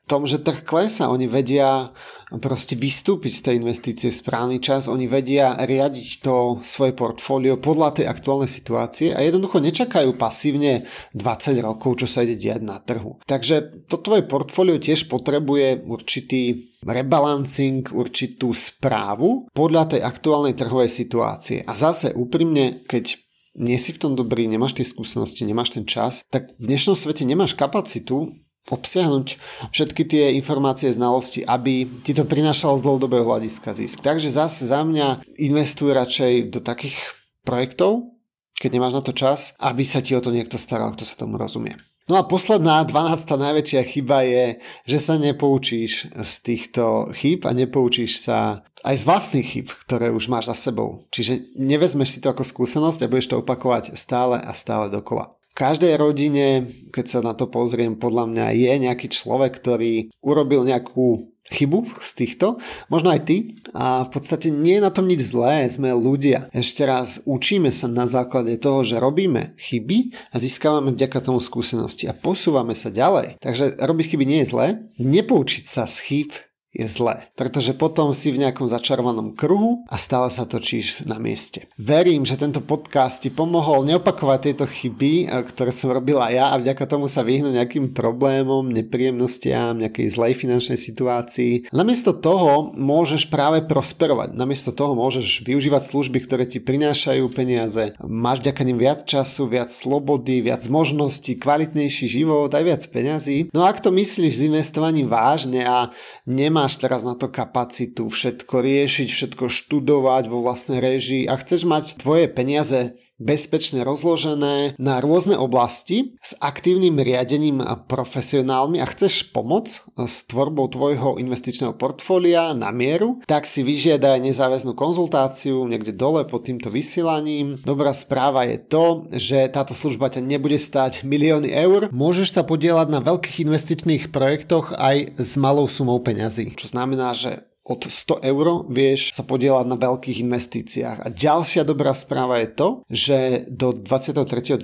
tom, 0.07 0.23
že 0.23 0.39
trh 0.39 0.63
klesa. 0.63 1.11
Oni 1.11 1.27
vedia 1.27 1.91
proste 2.35 2.75
vystúpiť 2.75 3.39
z 3.39 3.43
tej 3.43 3.55
investície 3.63 4.11
v 4.11 4.19
správny 4.19 4.59
čas, 4.59 4.91
oni 4.91 5.07
vedia 5.07 5.55
riadiť 5.55 6.09
to 6.19 6.59
svoje 6.59 6.91
portfólio 6.91 7.55
podľa 7.55 8.03
tej 8.03 8.05
aktuálnej 8.11 8.51
situácie 8.51 9.15
a 9.15 9.23
jednoducho 9.23 9.63
nečakajú 9.63 10.11
pasívne 10.19 10.83
20 11.15 11.63
rokov, 11.63 12.03
čo 12.03 12.07
sa 12.11 12.27
ide 12.27 12.35
diať 12.35 12.61
na 12.67 12.83
trhu. 12.83 13.15
Takže 13.23 13.87
to 13.87 14.03
tvoje 14.03 14.27
portfólio 14.27 14.75
tiež 14.75 15.07
potrebuje 15.07 15.87
určitý 15.87 16.67
rebalancing, 16.83 17.87
určitú 17.95 18.51
správu 18.51 19.47
podľa 19.55 19.95
tej 19.95 20.01
aktuálnej 20.03 20.55
trhovej 20.59 20.91
situácie. 20.91 21.63
A 21.63 21.71
zase 21.79 22.11
úprimne, 22.11 22.83
keď 22.91 23.23
nie 23.57 23.79
si 23.81 23.89
v 23.95 24.01
tom 24.03 24.13
dobrý, 24.13 24.45
nemáš 24.45 24.77
tie 24.77 24.85
skúsenosti, 24.85 25.41
nemáš 25.41 25.73
ten 25.73 25.87
čas, 25.87 26.21
tak 26.29 26.53
v 26.61 26.65
dnešnom 26.69 26.93
svete 26.93 27.25
nemáš 27.25 27.57
kapacitu 27.57 28.29
obsiahnuť 28.67 29.27
všetky 29.71 30.03
tie 30.07 30.23
informácie, 30.35 30.91
znalosti, 30.91 31.43
aby 31.43 31.87
ti 32.03 32.11
to 32.11 32.27
prinášalo 32.27 32.77
z 32.79 32.85
dlhodobého 32.85 33.23
hľadiska 33.23 33.71
zisk. 33.71 34.03
Takže 34.03 34.31
zase 34.31 34.67
za 34.67 34.83
mňa 34.83 35.23
investuj 35.39 35.95
radšej 35.95 36.51
do 36.51 36.59
takých 36.59 36.99
projektov, 37.47 38.11
keď 38.59 38.69
nemáš 38.73 38.93
na 38.99 39.03
to 39.05 39.13
čas, 39.15 39.55
aby 39.61 39.87
sa 39.87 40.03
ti 40.03 40.17
o 40.17 40.21
to 40.23 40.33
niekto 40.33 40.59
staral, 40.59 40.91
kto 40.91 41.07
sa 41.07 41.15
tomu 41.15 41.39
rozumie. 41.39 41.77
No 42.07 42.15
a 42.15 42.23
posledná, 42.23 42.87
12. 42.87 43.27
najväčšia 43.35 43.83
chyba 43.83 44.23
je, 44.23 44.63
že 44.87 44.97
sa 45.03 45.19
nepoučíš 45.19 46.15
z 46.15 46.31
týchto 46.39 47.11
chyb 47.11 47.43
a 47.43 47.51
nepoučíš 47.51 48.23
sa 48.23 48.63
aj 48.87 48.95
z 48.95 49.03
vlastných 49.03 49.47
chyb, 49.47 49.67
ktoré 49.83 50.07
už 50.15 50.31
máš 50.31 50.47
za 50.47 50.71
sebou. 50.71 51.03
Čiže 51.11 51.51
nevezmeš 51.59 52.15
si 52.15 52.19
to 52.23 52.31
ako 52.31 52.47
skúsenosť 52.47 53.03
a 53.03 53.11
budeš 53.11 53.35
to 53.35 53.43
opakovať 53.43 53.99
stále 53.99 54.39
a 54.39 54.55
stále 54.55 54.87
dokola 54.87 55.36
každej 55.57 55.97
rodine, 55.97 56.69
keď 56.93 57.05
sa 57.09 57.19
na 57.25 57.33
to 57.33 57.49
pozriem, 57.49 57.97
podľa 57.97 58.29
mňa 58.29 58.45
je 58.53 58.73
nejaký 58.77 59.09
človek, 59.09 59.57
ktorý 59.57 60.13
urobil 60.21 60.61
nejakú 60.61 61.33
chybu 61.47 61.87
z 62.03 62.11
týchto, 62.11 62.59
možno 62.91 63.07
aj 63.07 63.23
ty 63.23 63.55
a 63.71 64.03
v 64.03 64.09
podstate 64.11 64.51
nie 64.51 64.77
je 64.77 64.85
na 64.85 64.91
tom 64.91 65.07
nič 65.07 65.31
zlé, 65.31 65.71
sme 65.71 65.95
ľudia. 65.95 66.51
Ešte 66.51 66.83
raz 66.83 67.23
učíme 67.23 67.71
sa 67.71 67.87
na 67.87 68.03
základe 68.03 68.59
toho, 68.59 68.83
že 68.83 68.99
robíme 68.99 69.55
chyby 69.55 70.11
a 70.31 70.35
získavame 70.43 70.91
vďaka 70.91 71.23
tomu 71.23 71.39
skúsenosti 71.39 72.05
a 72.11 72.13
posúvame 72.15 72.75
sa 72.75 72.91
ďalej. 72.91 73.39
Takže 73.39 73.79
robiť 73.79 74.05
chyby 74.11 74.25
nie 74.27 74.39
je 74.43 74.51
zlé, 74.51 74.67
nepoučiť 74.99 75.65
sa 75.65 75.87
z 75.87 75.97
chyb 76.03 76.29
je 76.77 76.85
zlé, 76.85 77.25
pretože 77.33 77.73
potom 77.73 78.13
si 78.13 78.29
v 78.29 78.45
nejakom 78.45 78.69
začarovanom 78.69 79.33
kruhu 79.33 79.81
a 79.89 79.97
stále 79.97 80.29
sa 80.29 80.45
točíš 80.45 81.01
na 81.09 81.17
mieste. 81.17 81.65
Verím, 81.81 82.21
že 82.21 82.37
tento 82.37 82.61
podcast 82.61 83.25
ti 83.25 83.33
pomohol 83.33 83.89
neopakovať 83.89 84.39
tieto 84.45 84.65
chyby, 84.69 85.13
eh, 85.25 85.41
ktoré 85.41 85.73
som 85.73 85.89
robila 85.89 86.29
ja 86.29 86.53
a 86.53 86.61
vďaka 86.61 86.85
tomu 86.85 87.09
sa 87.09 87.25
vyhnúť 87.25 87.57
nejakým 87.57 87.97
problémom, 87.97 88.69
nepríjemnostiam, 88.69 89.81
nejakej 89.81 90.13
zlej 90.13 90.33
finančnej 90.37 90.77
situácii. 90.77 91.73
Namiesto 91.73 92.13
toho 92.13 92.69
môžeš 92.77 93.33
práve 93.33 93.65
prosperovať, 93.65 94.37
namiesto 94.37 94.69
toho 94.69 94.93
môžeš 94.93 95.41
využívať 95.41 95.89
služby, 95.89 96.21
ktoré 96.29 96.45
ti 96.45 96.61
prinášajú 96.61 97.25
peniaze, 97.33 97.97
máš 98.05 98.45
vďaka 98.45 98.61
nim 98.61 98.77
viac 98.77 99.01
času, 99.01 99.49
viac 99.49 99.73
slobody, 99.73 100.45
viac 100.45 100.61
možností, 100.69 101.39
kvalitnejší 101.39 102.05
život, 102.05 102.53
aj 102.53 102.63
viac 102.63 102.83
peňazí. 102.91 103.49
No 103.55 103.65
ak 103.65 103.81
to 103.81 103.89
myslíš 103.89 104.33
s 104.37 104.45
investovaním 104.45 105.07
vážne 105.09 105.63
a 105.63 105.89
nemáš 106.27 106.66
nemáš 106.67 106.83
teraz 106.83 107.07
na 107.07 107.15
to 107.15 107.31
kapacitu 107.31 108.11
všetko 108.11 108.59
riešiť, 108.59 109.07
všetko 109.07 109.47
študovať 109.47 110.27
vo 110.27 110.43
vlastnej 110.43 110.83
režii 110.83 111.23
a 111.31 111.39
chceš 111.39 111.63
mať 111.63 111.95
tvoje 111.95 112.27
peniaze 112.27 112.99
bezpečne 113.17 113.81
rozložené 113.81 114.77
na 114.77 115.01
rôzne 115.01 115.37
oblasti 115.37 116.17
s 116.21 116.37
aktívnym 116.37 117.01
riadením 117.01 117.61
profesionálmi 117.89 118.77
a 118.77 118.89
chceš 118.89 119.33
pomoc 119.33 119.81
s 119.97 120.15
tvorbou 120.29 120.69
tvojho 120.69 121.17
investičného 121.17 121.73
portfólia 121.75 122.53
na 122.53 122.69
mieru, 122.69 123.21
tak 123.25 123.49
si 123.49 123.65
vyžiadaj 123.65 124.21
nezáväznú 124.21 124.77
konzultáciu 124.77 125.65
niekde 125.65 125.93
dole 125.93 126.25
pod 126.29 126.45
týmto 126.45 126.69
vysielaním. 126.69 127.57
Dobrá 127.65 127.91
správa 127.97 128.45
je 128.45 128.61
to, 128.61 129.09
že 129.13 129.49
táto 129.49 129.73
služba 129.73 130.13
ťa 130.13 130.21
nebude 130.21 130.61
stať 130.61 131.01
milióny 131.01 131.49
eur. 131.49 131.89
Môžeš 131.89 132.37
sa 132.37 132.45
podielať 132.45 132.87
na 132.93 133.01
veľkých 133.01 133.43
investičných 133.43 134.03
projektoch 134.13 134.77
aj 134.77 135.17
s 135.17 135.33
malou 135.41 135.65
sumou 135.65 135.97
peňazí, 135.99 136.53
čo 136.53 136.69
znamená, 136.69 137.17
že 137.17 137.43
od 137.67 137.91
100 137.91 138.23
eur 138.23 138.47
vieš 138.71 139.11
sa 139.11 139.27
podielať 139.27 139.67
na 139.67 139.75
veľkých 139.75 140.23
investíciách. 140.23 140.97
A 141.03 141.07
ďalšia 141.11 141.67
dobrá 141.67 141.91
správa 141.91 142.39
je 142.39 142.49
to, 142.55 142.67
že 142.87 143.43
do 143.51 143.75
23.12., 143.75 144.63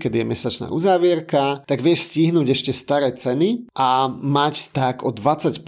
kedy 0.00 0.24
je 0.24 0.26
mesačná 0.26 0.66
uzávierka, 0.72 1.60
tak 1.68 1.84
vieš 1.84 2.08
stihnúť 2.08 2.48
ešte 2.56 2.72
staré 2.72 3.12
ceny 3.12 3.68
a 3.76 4.08
mať 4.08 4.72
tak 4.72 5.04
o 5.04 5.12
20% 5.12 5.60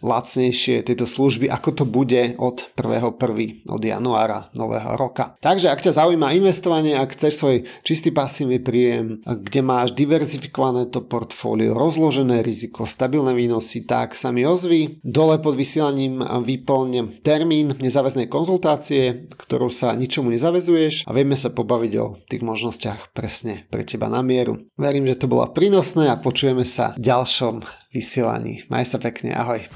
lacnejšie 0.00 0.80
tieto 0.80 1.04
služby, 1.04 1.52
ako 1.52 1.68
to 1.76 1.84
bude 1.84 2.40
od 2.40 2.64
1.1. 2.72 3.68
od 3.68 3.82
januára 3.84 4.48
nového 4.56 4.96
roka. 4.96 5.36
Takže 5.44 5.68
ak 5.68 5.84
ťa 5.84 6.00
zaujíma 6.00 6.32
investovanie, 6.32 6.96
ak 6.96 7.12
chceš 7.12 7.36
svoj 7.36 7.56
čistý 7.84 8.08
pasívny 8.08 8.56
príjem, 8.64 9.20
kde 9.28 9.60
máš 9.60 9.92
diverzifikované 9.92 10.88
to 10.88 11.04
portfólio, 11.04 11.76
rozložené 11.76 12.40
riziko, 12.40 12.88
stabilné 12.88 13.36
výnosy, 13.36 13.84
tak 13.84 14.16
sa 14.16 14.32
mi 14.32 14.48
ozvi. 14.48 15.02
Dole 15.04 15.36
pod 15.36 15.58
vysielaním 15.58 15.81
vysielaním 15.82 16.22
vyplň 16.22 16.90
termín 17.26 17.74
nezáväznej 17.74 18.30
konzultácie, 18.30 19.26
ktorou 19.34 19.66
sa 19.66 19.98
ničomu 19.98 20.30
nezavezuješ 20.30 21.10
a 21.10 21.10
vieme 21.10 21.34
sa 21.34 21.50
pobaviť 21.50 21.92
o 21.98 22.22
tých 22.22 22.46
možnostiach 22.46 23.10
presne 23.10 23.66
pre 23.66 23.82
teba 23.82 24.06
na 24.06 24.22
mieru. 24.22 24.70
Verím, 24.78 25.10
že 25.10 25.18
to 25.18 25.26
bolo 25.26 25.42
prínosné 25.50 26.06
a 26.06 26.22
počujeme 26.22 26.62
sa 26.62 26.94
v 26.94 27.10
ďalšom 27.10 27.66
vysielaní. 27.90 28.62
Maj 28.70 28.94
sa 28.94 29.02
pekne, 29.02 29.34
ahoj. 29.34 29.66